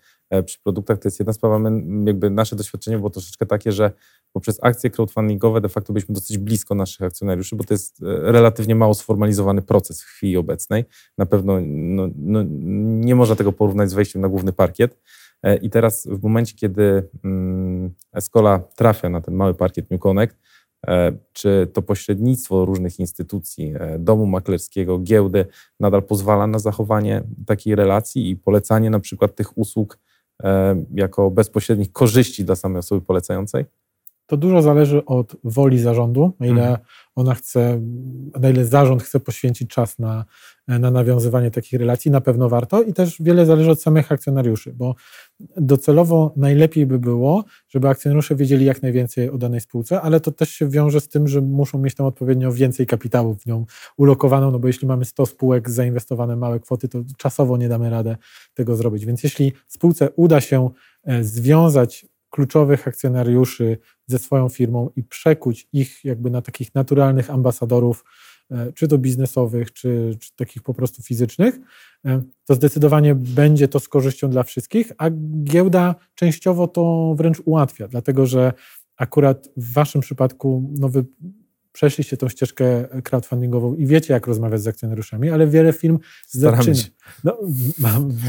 [0.45, 1.59] przy produktach to jest jedna sprawa.
[1.59, 3.91] My, jakby nasze doświadczenie było troszeczkę takie, że
[4.33, 8.95] poprzez akcje crowdfundingowe de facto byliśmy dosyć blisko naszych akcjonariuszy, bo to jest relatywnie mało
[8.95, 10.85] sformalizowany proces w chwili obecnej.
[11.19, 12.43] Na pewno no, no,
[13.05, 14.99] nie można tego porównać z wejściem na główny parkiet.
[15.43, 20.37] E, I teraz w momencie, kiedy mm, Escola trafia na ten mały parkiet New Connect,
[20.87, 25.47] e, czy to pośrednictwo różnych instytucji, e, domu maklerskiego, giełdy
[25.81, 29.99] nadal pozwala na zachowanie takiej relacji i polecanie na przykład tych usług
[30.95, 33.65] jako bezpośrednich korzyści dla samej osoby polecającej?
[34.27, 36.79] To dużo zależy od woli zarządu, ile mhm.
[37.17, 37.81] Ona chce,
[38.41, 40.25] na ile zarząd chce poświęcić czas na,
[40.69, 44.95] na nawiązywanie takich relacji, na pewno warto i też wiele zależy od samych akcjonariuszy, bo
[45.57, 50.51] docelowo najlepiej by było, żeby akcjonariusze wiedzieli jak najwięcej o danej spółce, ale to też
[50.51, 54.59] się wiąże z tym, że muszą mieć tam odpowiednio więcej kapitału w nią ulokowaną, no
[54.59, 58.17] bo jeśli mamy 100 spółek zainwestowane małe kwoty, to czasowo nie damy radę
[58.55, 59.07] tego zrobić.
[59.07, 60.71] Więc jeśli spółce uda się
[61.05, 68.05] e, związać kluczowych akcjonariuszy ze swoją firmą i przekuć ich jakby na takich naturalnych ambasadorów,
[68.51, 71.59] e, czy to biznesowych, czy, czy takich po prostu fizycznych,
[72.05, 75.11] e, to zdecydowanie będzie to z korzyścią dla wszystkich, a
[75.45, 78.53] giełda częściowo to wręcz ułatwia, dlatego że
[78.97, 81.05] akurat w Waszym przypadku no wy
[81.77, 85.99] przeszliście tą ścieżkę crowdfundingową i wiecie, jak rozmawiać z akcjonariuszami, ale wiele firm
[86.29, 86.77] zaczyna.
[87.25, 87.39] No,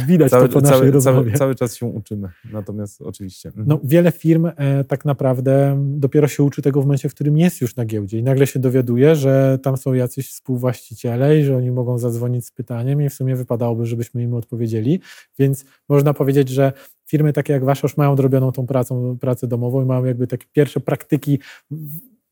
[0.07, 1.17] widać cały, to po naszej cały, rozmowie.
[1.17, 3.49] Cały, cały, czas się uczymy, natomiast oczywiście.
[3.49, 3.67] Mhm.
[3.67, 7.61] No, wiele firm e, tak naprawdę dopiero się uczy tego w momencie, w którym jest
[7.61, 11.71] już na giełdzie i nagle się dowiaduje, że tam są jacyś współwłaściciele i że oni
[11.71, 15.01] mogą zadzwonić z pytaniem i w sumie wypadałoby, żebyśmy im odpowiedzieli,
[15.39, 16.73] więc można powiedzieć, że
[17.05, 20.45] firmy takie jak wasza już mają odrobioną tą pracą, pracę domową i mają jakby takie
[20.53, 21.39] pierwsze praktyki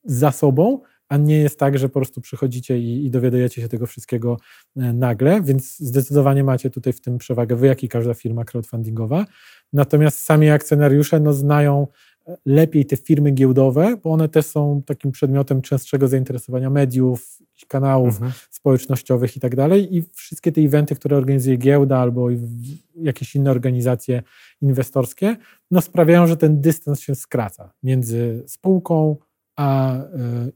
[0.06, 0.80] za sobą,
[1.10, 4.38] a nie jest tak, że po prostu przychodzicie i, i dowiadujecie się tego wszystkiego
[4.78, 9.26] e, nagle, więc zdecydowanie macie tutaj w tym przewagę wy, jak i każda firma crowdfundingowa.
[9.74, 11.88] Natomiast sami akcjonariusze no, znają
[12.28, 17.38] e, lepiej te firmy giełdowe, bo one też są takim przedmiotem częstszego zainteresowania mediów,
[17.68, 18.32] kanałów mhm.
[18.50, 19.96] społecznościowych i tak dalej.
[19.96, 22.28] I wszystkie te eventy, które organizuje giełda albo
[22.96, 24.24] jakieś inne organizacje
[24.62, 25.36] inwestorskie,
[25.72, 29.18] no sprawiają, że ten dystans się skraca między spółką,
[29.56, 30.04] a e,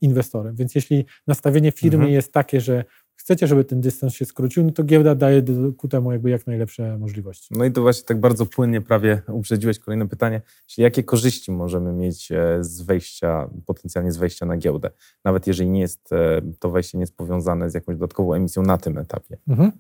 [0.02, 0.56] inwestorem.
[0.56, 2.14] Więc jeśli nastawienie firmy mhm.
[2.14, 2.84] jest takie, że
[3.16, 5.44] chcecie, żeby ten dystans się skrócił, no to giełda daje
[5.78, 7.48] ku temu jakby jak najlepsze możliwości.
[7.58, 11.94] No i to właśnie tak bardzo płynnie prawie uprzedziłeś kolejne pytanie, czyli jakie korzyści możemy
[11.94, 14.90] mieć e, z wejścia, potencjalnie z wejścia na giełdę,
[15.26, 18.78] nawet jeżeli nie jest e, to wejście nie jest powiązane z jakąś dodatkową emisją na
[18.78, 19.38] tym etapie.
[19.48, 19.72] Mhm.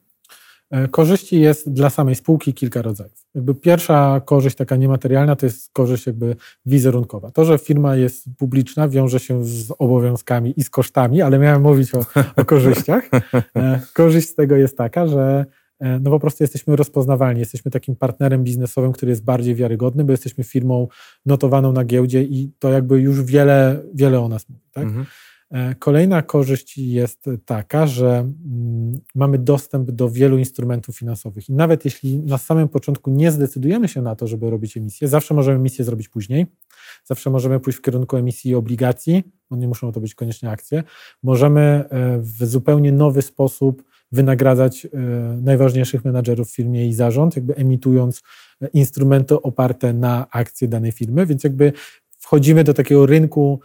[0.72, 3.26] E, Korzyści jest dla samej spółki kilka rodzajów.
[3.36, 7.32] Jakby pierwsza korzyść taka niematerialna to jest korzyść jakby wizerunkowa.
[7.32, 11.96] To, że firma jest publiczna wiąże się z obowiązkami i z kosztami, ale miałem mówić
[11.96, 12.06] o,
[12.36, 13.10] o korzyściach.
[13.56, 15.46] E, Korzyść z tego jest taka, że
[15.80, 20.12] e, no po prostu jesteśmy rozpoznawalni, jesteśmy takim partnerem biznesowym, który jest bardziej wiarygodny, bo
[20.12, 20.88] jesteśmy firmą
[21.26, 24.70] notowaną na giełdzie i to jakby już wiele, wiele o nas mówi.
[24.72, 24.84] Tak?
[24.84, 25.06] Mhm.
[25.52, 31.86] E, Kolejna korzyść jest taka, że mm, mamy dostęp do wielu instrumentów finansowych i nawet
[31.86, 35.86] jeśli na samym początku nie zdecydujemy się na to, żeby robić emisję, zawsze możemy emisję
[35.86, 36.46] zrobić później,
[37.06, 40.84] zawsze możemy pójść w kierunku emisji obligacji, bo nie muszą to być koniecznie akcje,
[41.24, 44.90] możemy e, w zupełnie nowy sposób wynagradzać e,
[45.42, 48.22] najważniejszych menadżerów w firmie i zarząd, jakby emitując
[48.74, 51.74] instrumenty oparte na akcje danej firmy, więc jakby
[52.20, 53.60] wchodzimy do takiego rynku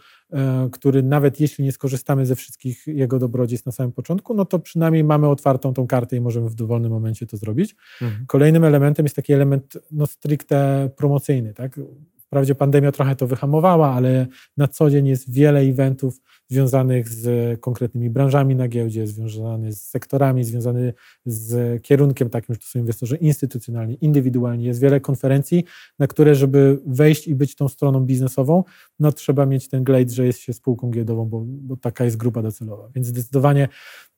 [0.71, 5.03] który nawet jeśli nie skorzystamy ze wszystkich jego dobrodziejstw na samym początku, no to przynajmniej
[5.03, 7.75] mamy otwartą tą kartę i możemy w dowolnym momencie to zrobić.
[8.01, 8.25] Mhm.
[8.27, 11.53] Kolejnym elementem jest taki element no, stricte promocyjny.
[11.53, 11.79] Tak?
[12.17, 14.27] Wprawdzie pandemia trochę to wyhamowała, ale
[14.57, 20.43] na co dzień jest wiele eventów związanych z konkretnymi branżami na giełdzie, związanych z sektorami,
[20.43, 20.93] związany
[21.25, 24.63] z kierunkiem takim, że to są inwestorzy instytucjonalni, indywidualni.
[24.65, 25.63] Jest wiele konferencji,
[25.99, 28.63] na które, żeby wejść i być tą stroną biznesową,
[28.99, 32.41] no trzeba mieć ten glejt, że jest się spółką giełdową, bo, bo taka jest grupa
[32.41, 32.89] docelowa.
[32.95, 33.67] Więc zdecydowanie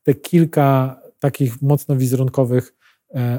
[0.04, 2.74] te kilka takich mocno wizerunkowych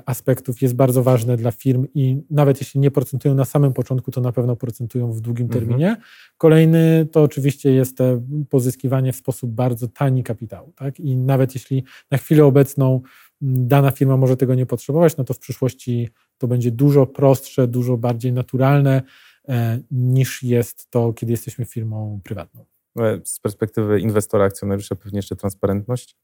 [0.07, 4.21] aspektów jest bardzo ważne dla firm i nawet jeśli nie procentują na samym początku, to
[4.21, 5.61] na pewno procentują w długim Mhm.
[5.61, 5.97] terminie.
[6.39, 10.73] Kolejny to oczywiście jest te pozyskiwanie w sposób bardzo tani kapitału.
[10.77, 11.01] Tak?
[11.01, 13.01] I nawet jeśli na chwilę obecną
[13.41, 16.09] dana firma może tego nie potrzebować, no to w przyszłości
[16.39, 19.03] to będzie dużo prostsze, dużo bardziej naturalne
[19.49, 22.65] e, niż jest to, kiedy jesteśmy firmą prywatną.
[23.01, 26.17] E, Z perspektywy inwestora, akcjonariusza pewnie jeszcze transparentność.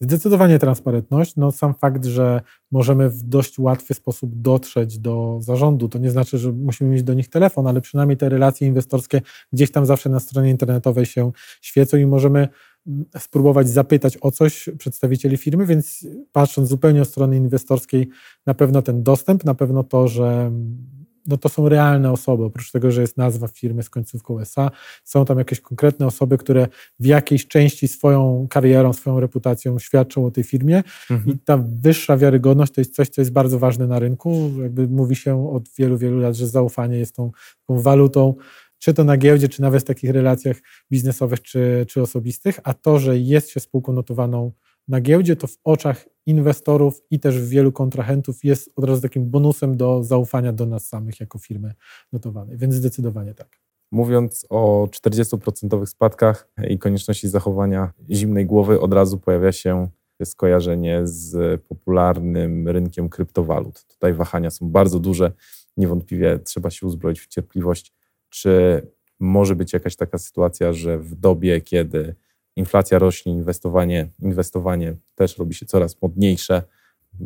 [0.00, 1.36] Zdecydowanie transparentność.
[1.36, 6.38] No, sam fakt, że możemy w dość łatwy sposób dotrzeć do zarządu, to nie znaczy,
[6.38, 9.20] że musimy mieć do nich telefon, ale przynajmniej te relacje inwestorskie
[9.52, 12.48] gdzieś tam zawsze na stronie internetowej się świecą i możemy
[12.86, 18.08] mm, spróbować zapytać o coś przedstawicieli firmy, więc patrząc zupełnie od strony inwestorskiej,
[18.46, 22.70] na pewno ten dostęp, na pewno to, że mm, no to są realne osoby, oprócz
[22.70, 24.70] tego, że jest nazwa firmy z końcówką SA,
[25.04, 26.68] są tam jakieś konkretne osoby, które
[27.00, 31.36] w jakiejś części swoją karierą, swoją reputacją świadczą o tej firmie Mhm.
[31.36, 34.50] i ta wyższa wiarygodność to jest coś, co jest bardzo ważne na rynku.
[34.62, 37.30] Jakby mówi się od wielu, wielu lat, że zaufanie jest tą,
[37.66, 38.34] tą walutą,
[38.78, 40.56] czy to na giełdzie, czy nawet w takich relacjach
[40.90, 44.52] biznesowych, czy, czy osobistych, a to, że jest się spółką notowaną
[44.88, 49.76] na giełdzie, to w oczach inwestorów i też wielu kontrahentów jest od razu takim bonusem
[49.76, 51.74] do zaufania do nas samych jako firmy
[52.12, 53.60] notowanej, więc zdecydowanie tak.
[53.92, 59.88] Mówiąc o 40% spadkach i konieczności zachowania zimnej głowy, od razu pojawia się
[60.24, 63.84] skojarzenie z popularnym rynkiem kryptowalut.
[63.84, 65.32] Tutaj wahania są bardzo duże.
[65.76, 67.92] Niewątpliwie trzeba się uzbroić w cierpliwość.
[68.28, 68.82] Czy
[69.20, 72.14] może być jakaś taka sytuacja, że w dobie, kiedy
[72.56, 76.62] inflacja rośnie, inwestowanie, inwestowanie też robi się coraz modniejsze,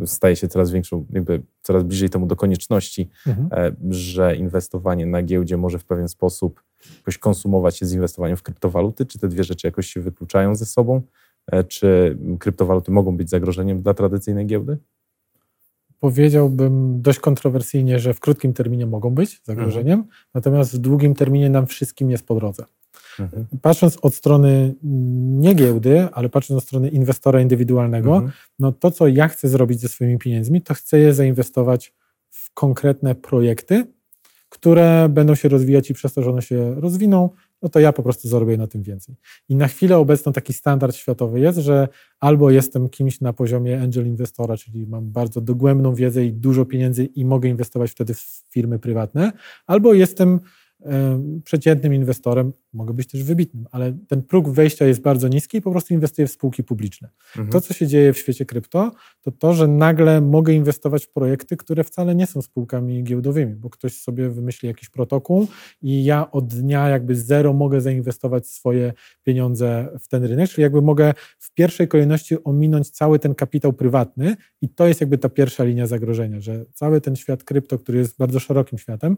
[0.07, 3.49] staje się coraz większą, jakby coraz bliżej temu do konieczności, Mhm.
[3.53, 6.63] e, że inwestowanie na giełdzie może w pewien sposób
[6.97, 9.07] jakoś konsumować się z inwestowaniem w kryptowaluty?
[9.07, 11.03] Czy te dwie rzeczy jakoś się wykluczają ze sobą?
[11.47, 14.79] E, Czy kryptowaluty mogą być zagrożeniem dla tradycyjnej giełdy?
[16.01, 20.05] Powiedziałbym dość kontrowersyjnie, że w krótkim terminie mogą być zagrożeniem,
[20.35, 22.65] natomiast w długim terminie nam wszystkim jest po drodze.
[23.21, 23.47] Mhm.
[23.63, 24.75] Patrząc od strony
[25.39, 28.33] nie giełdy, ale patrząc od strony inwestora indywidualnego, Mhm.
[28.59, 31.93] no to, co ja chcę zrobić ze swoimi pieniędzmi, to chcę je zainwestować
[32.31, 33.87] w konkretne projekty,
[34.49, 37.31] które będą się rozwijać i przez to, że one się rozwiną,
[37.63, 39.15] no to ja po prostu zarobię na tym więcej.
[39.49, 41.89] I na chwilę obecną taki standard światowy jest, że
[42.21, 47.05] albo jestem kimś na poziomie angel inwestora, czyli mam bardzo dogłębną wiedzę i dużo pieniędzy
[47.05, 49.33] i mogę inwestować wtedy w firmy prywatne,
[49.67, 50.41] albo jestem em,
[51.45, 55.71] przeciętnym inwestorem, mogę być też wybitnym, ale ten próg wejścia jest bardzo niski i po
[55.71, 57.09] prostu inwestuję w spółki publiczne.
[57.29, 57.49] Mhm.
[57.49, 61.57] To, co się dzieje w świecie krypto, to to, że nagle mogę inwestować w projekty,
[61.57, 65.47] które wcale nie są spółkami giełdowymi, bo ktoś sobie wymyśli jakiś protokół
[65.83, 70.83] i ja od dnia jakby zero mogę zainwestować swoje pieniądze w ten rynek, czyli jakby
[70.83, 75.65] mogę w pierwszej kolejności ominąć cały ten kapitał prywatny i to jest jakby ta pierwsza
[75.65, 79.17] linia zagrożenia, że cały ten świat krypto, który jest bardzo szerokim światem,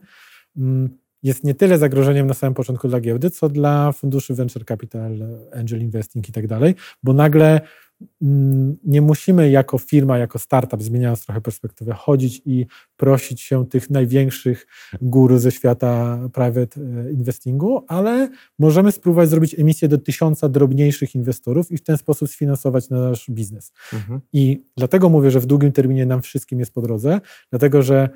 [0.57, 5.19] mm, jest nie tyle zagrożeniem na samym początku dla giełdy, co dla funduszy venture capital,
[5.55, 7.61] angel investing i tak dalej, bo nagle
[8.23, 12.67] mm, nie musimy jako firma, jako startup, zmieniając trochę perspektywę, chodzić i
[12.97, 14.67] prosić się tych największych
[15.03, 21.73] guru ze świata private e, investingu, ale możemy spróbować zrobić emisję do tysiąca drobniejszych inwestorów
[21.73, 23.73] i w ten sposób sfinansować nasz biznes.
[23.93, 24.21] Mhm.
[24.33, 28.09] I dlatego mówię, że w długim terminie nam wszystkim jest po drodze, dlatego że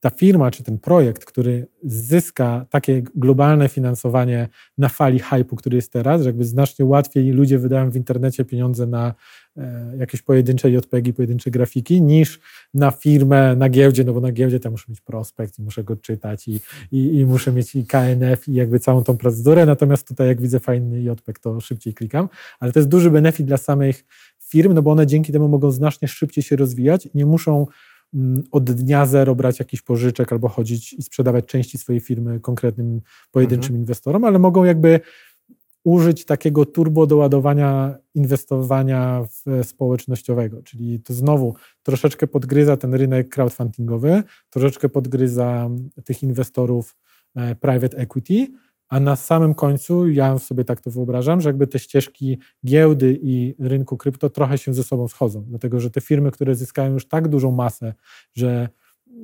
[0.00, 4.48] ta firma czy ten projekt, który zyska takie globalne finansowanie
[4.78, 8.86] na fali hypu, który jest teraz, że jakby znacznie łatwiej ludzie wydają w internecie pieniądze
[8.86, 9.14] na
[9.56, 12.40] e, jakieś pojedyncze JPG, pojedyncze grafiki, niż
[12.74, 15.96] na firmę, na giełdzie, no bo na giełdzie tam muszę mieć prospekt i muszę go
[15.96, 16.60] czytać i,
[16.92, 20.60] i, i muszę mieć i KNF i jakby całą tą procedurę, natomiast tutaj jak widzę
[20.60, 22.28] fajny JPEG, to szybciej klikam,
[22.60, 24.04] ale to jest duży benefit dla samych
[24.50, 27.08] firm, no bo one dzięki temu mogą znacznie szybciej się rozwijać.
[27.14, 27.66] Nie muszą
[28.50, 33.00] od dnia zero brać jakichś pożyczek albo chodzić i sprzedawać części swojej firmy konkretnym
[33.30, 35.00] pojedynczym inwestorom, ale mogą jakby
[35.84, 44.22] użyć takiego turbo doładowania inwestowania w społecznościowego, czyli to znowu troszeczkę podgryza ten rynek crowdfundingowy,
[44.50, 45.70] troszeczkę podgryza
[46.04, 46.96] tych inwestorów
[47.36, 48.46] e, private equity,
[48.90, 53.54] a na samym końcu ja sobie tak to wyobrażam, że jakby te ścieżki giełdy i
[53.58, 57.28] rynku krypto trochę się ze sobą schodzą, dlatego że te firmy, które zyskają już tak
[57.28, 57.94] dużą masę,
[58.34, 58.68] że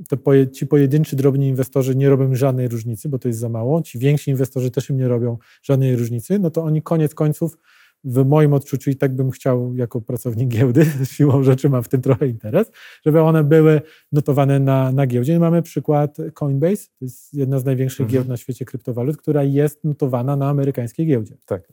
[0.08, 3.82] to poje, ci pojedynczy, drobni inwestorzy nie robią żadnej różnicy, bo to jest za mało,
[3.82, 7.58] ci więksi inwestorzy też im nie robią żadnej różnicy, no to oni koniec końców
[8.06, 10.86] w moim odczuciu i tak bym chciał jako pracownik giełdy,
[11.16, 12.70] siłą rzeczy mam w tym trochę interes,
[13.06, 13.80] żeby one były
[14.12, 15.38] notowane na, na giełdzie.
[15.38, 18.12] Mamy przykład Coinbase, to jest jedna z największych Mhm.
[18.12, 21.36] giełd na świecie kryptowalut, która jest notowana na amerykańskiej giełdzie.
[21.46, 21.72] Tak.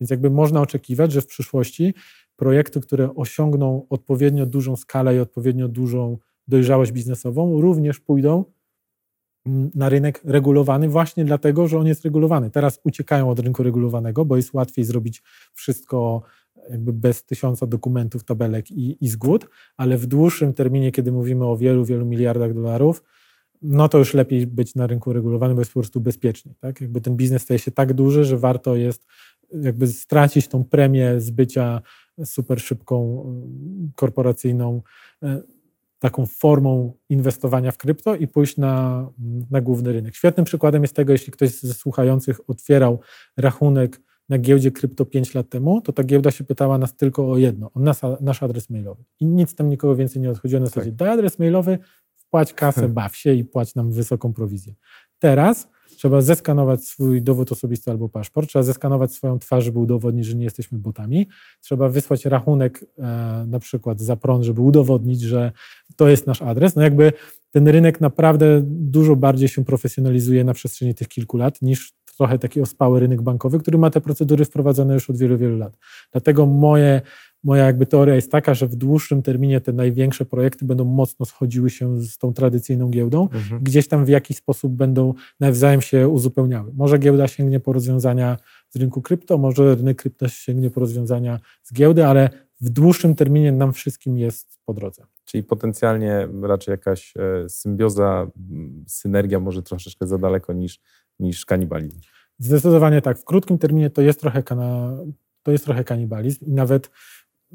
[0.00, 1.94] Więc jakby można oczekiwać, że w przyszłości
[2.36, 6.18] projekty, które osiągną odpowiednio dużą skalę i odpowiednio dużą
[6.48, 8.44] dojrzałość biznesową, również pójdą
[9.74, 12.50] na rynek regulowany właśnie dlatego, że on jest regulowany.
[12.50, 15.22] Teraz uciekają od rynku regulowanego, bo jest łatwiej zrobić
[15.52, 16.22] wszystko
[16.70, 21.56] jakby bez tysiąca dokumentów, tabelek i, i zgód, ale w dłuższym terminie, kiedy mówimy o
[21.56, 23.02] wielu, wielu miliardach dolarów,
[23.62, 26.54] no to już lepiej być na rynku regulowanym, bo jest po prostu bezpieczniej.
[26.60, 26.80] Tak?
[26.80, 29.06] Jakby ten biznes staje się tak duży, że warto jest
[29.62, 31.80] jakby stracić tą premię z bycia
[32.24, 33.24] super szybką
[33.88, 34.82] y, korporacyjną
[35.22, 35.26] y,
[36.04, 39.06] taką formą inwestowania w krypto i pójść na,
[39.50, 40.14] na główny rynek.
[40.14, 43.00] Świetnym przykładem jest tego, jeśli ktoś ze słuchających otwierał
[43.36, 47.38] rachunek na giełdzie krypto 5 lat temu, to ta giełda się pytała nas tylko o
[47.38, 49.04] jedno, o nas, nasz adres mailowy.
[49.20, 51.78] I nic tam nikogo więcej nie odchodziło na zasadzie, daj adres mailowy,
[52.16, 54.74] wpłać kasę, baw się i płać nam wysoką prowizję.
[55.18, 60.36] Teraz trzeba zeskanować swój dowód osobisty albo paszport, trzeba zeskanować swoją twarz, żeby udowodnić, że
[60.36, 61.28] nie jesteśmy botami,
[61.60, 65.52] trzeba wysłać rachunek e, na przykład za prąd, żeby udowodnić, że
[65.96, 66.76] to jest nasz adres.
[66.76, 67.12] No jakby
[67.50, 72.60] ten rynek naprawdę dużo bardziej się profesjonalizuje na przestrzeni tych kilku lat niż trochę taki
[72.60, 75.78] ospały rynek bankowy, który ma te procedury wprowadzone już od wielu, wielu lat.
[76.12, 77.00] Dlatego moje,
[77.44, 81.70] moja jakby teoria jest taka, że w dłuższym terminie te największe projekty będą mocno schodziły
[81.70, 83.62] się z tą tradycyjną giełdą, Mhm.
[83.62, 86.72] gdzieś tam w jakiś sposób będą nawzajem się uzupełniały.
[86.74, 88.36] Może giełda sięgnie po rozwiązania
[88.70, 92.30] z rynku krypto, może rynek krypto sięgnie po rozwiązania z giełdy, ale
[92.60, 95.06] w dłuższym terminie nam wszystkim jest po drodze.
[95.24, 98.26] Czyli potencjalnie raczej jakaś e, symbioza,
[98.86, 100.80] synergia może troszeczkę za daleko niż,
[101.20, 102.00] niż kanibalizm.
[102.38, 103.18] Zdecydowanie tak.
[103.18, 104.96] W krótkim terminie to jest trochę, kana,
[105.42, 106.90] to jest trochę kanibalizm i nawet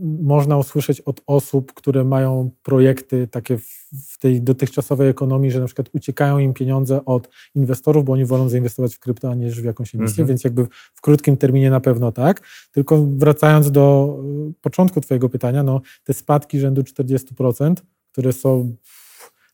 [0.01, 5.89] można usłyszeć od osób, które mają projekty takie w, tej dotychczasowej ekonomii, że na przykład
[5.93, 9.95] uciekają im pieniądze od inwestorów, bo oni wolą zainwestować w krypto, a nie w jakąś
[9.95, 10.27] emisję, Mhm.
[10.27, 12.41] więc jakby w krótkim terminie na pewno tak.
[12.71, 14.17] Tylko wracając do
[14.49, 17.73] y, początku twojego pytania, no te spadki rzędu 40%,
[18.11, 18.75] które są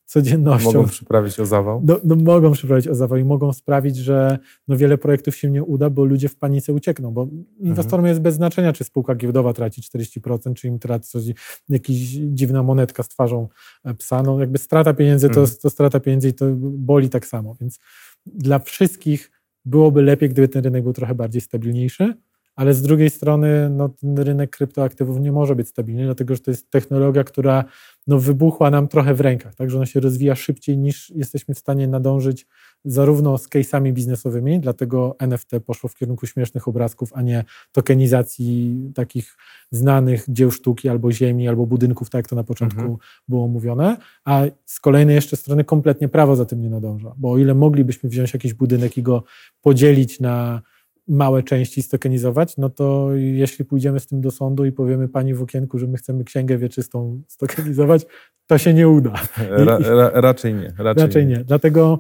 [0.05, 0.71] codziennością.
[0.71, 1.81] Mogą przyprawić o zawał.
[1.85, 5.63] No, no mogą przyprawić o zawał i mogą sprawić, że no wiele projektów się nie
[5.63, 7.27] uda, bo ludzie w panice uciekną, bo
[7.59, 11.23] inwestorom jest bez znaczenia, czy spółka giełdowa traci 40%, czy im traci coś,
[11.69, 11.95] jakaś
[12.29, 13.47] dziwna monetka z twarzą
[13.83, 14.23] e, psa.
[14.23, 15.57] No jakby strata pieniędzy to, Mhm.
[15.61, 17.79] to strata pieniędzy i to boli tak samo, więc
[18.25, 19.31] dla wszystkich
[19.65, 22.13] byłoby lepiej, gdyby ten rynek był trochę bardziej stabilniejszy,
[22.55, 26.51] ale z drugiej strony no, ten rynek kryptoaktywów nie może być stabilny, dlatego że to
[26.51, 27.63] jest technologia, która
[28.07, 31.59] no, wybuchła nam trochę w rękach, tak, że ona się rozwija szybciej niż jesteśmy w
[31.59, 32.47] stanie nadążyć
[32.85, 39.37] zarówno z case'ami biznesowymi, dlatego NFT poszło w kierunku śmiesznych obrazków, a nie tokenizacji takich
[39.71, 42.97] znanych dzieł sztuki albo ziemi, albo budynków, tak jak to na początku Mhm.
[43.27, 47.37] było mówione, a z kolejnej jeszcze strony kompletnie prawo za tym nie nadąża, bo o
[47.37, 49.23] ile moglibyśmy wziąć jakiś budynek i go
[49.61, 50.61] podzielić na
[51.07, 55.41] małe części stokenizować, no to jeśli pójdziemy z tym do sądu i powiemy pani w
[55.41, 58.05] okienku, że my chcemy księgę wieczystą stokenizować,
[58.47, 59.13] to się nie uda.
[59.65, 60.73] Ra, ra, raczej nie.
[60.77, 61.37] Raczej, Raczej nie.
[61.37, 61.99] Dlatego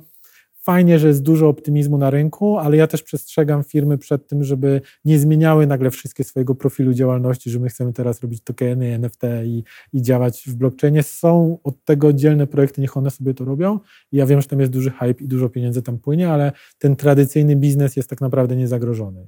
[0.65, 4.81] fajnie, że jest dużo optymizmu na rynku, ale ja też przestrzegam firmy przed tym, żeby
[5.05, 9.63] nie zmieniały nagle wszystkie swojego profilu działalności, że my chcemy teraz robić tokeny, NFT i,
[9.93, 11.03] i działać w blockchainie.
[11.03, 13.79] Są od tego oddzielne projekty, niech one sobie to robią.
[14.11, 16.95] I ja wiem, że tam jest duży hype i dużo pieniędzy tam płynie, ale ten
[16.95, 19.25] tradycyjny biznes jest tak naprawdę niezagrożony.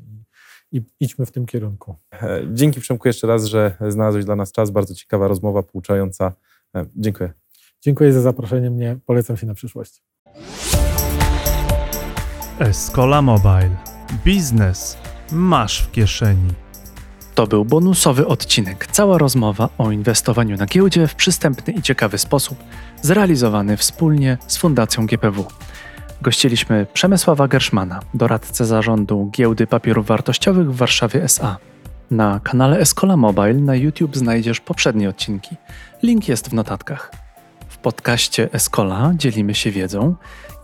[0.71, 1.95] I, idźmy w tym kierunku.
[2.53, 4.71] Dzięki Przemku jeszcze raz, że znalazłeś dla nas czas.
[4.71, 6.33] Bardzo ciekawa rozmowa, pouczająca.
[6.75, 7.33] E, Dziękuję.
[7.81, 8.97] Dziękuję za zaproszenie mnie.
[9.05, 10.03] Polecam się na przyszłość.
[12.59, 13.69] Escola Mobile.
[14.25, 14.97] Biznes
[15.31, 16.53] masz w kieszeni.
[17.35, 18.87] To był bonusowy odcinek.
[18.87, 22.57] Cała rozmowa o inwestowaniu na giełdzie w przystępny i ciekawy sposób,
[23.01, 25.45] zrealizowany wspólnie z Fundacją GPW.
[26.21, 31.57] Gościliśmy Przemysława Gerszmana, doradcę zarządu Giełdy Papierów Wartościowych w Warszawie SA.
[32.11, 35.55] Na kanale Escola Mobile na YouTube znajdziesz poprzednie odcinki.
[36.03, 37.11] Link jest w notatkach.
[37.67, 40.15] W podcaście Escola dzielimy się wiedzą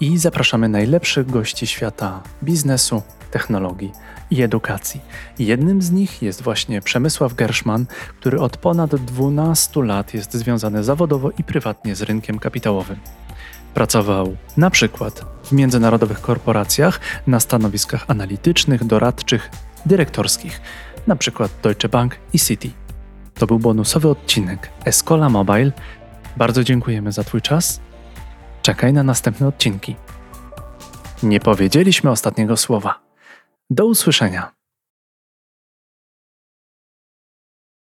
[0.03, 3.01] i zapraszamy najlepszych gości świata biznesu,
[3.31, 3.91] technologii
[4.31, 5.01] i edukacji.
[5.39, 7.85] Jednym z nich jest właśnie Przemysław Gerszman,
[8.19, 12.97] który od ponad 12 lat jest związany zawodowo i prywatnie z rynkiem kapitałowym.
[13.73, 19.49] Pracował na przykład w międzynarodowych korporacjach na stanowiskach analitycznych, doradczych,
[19.85, 20.61] dyrektorskich,
[21.07, 22.73] na przykład Deutsche Bank i Citi.
[23.33, 25.71] To był bonusowy odcinek Escola Mobile.
[26.37, 27.79] Bardzo dziękujemy za Twój czas.
[28.63, 29.95] Czekaj na następne odcinki.
[31.23, 32.99] Nie powiedzieliśmy ostatniego słowa.
[33.69, 34.51] Do usłyszenia.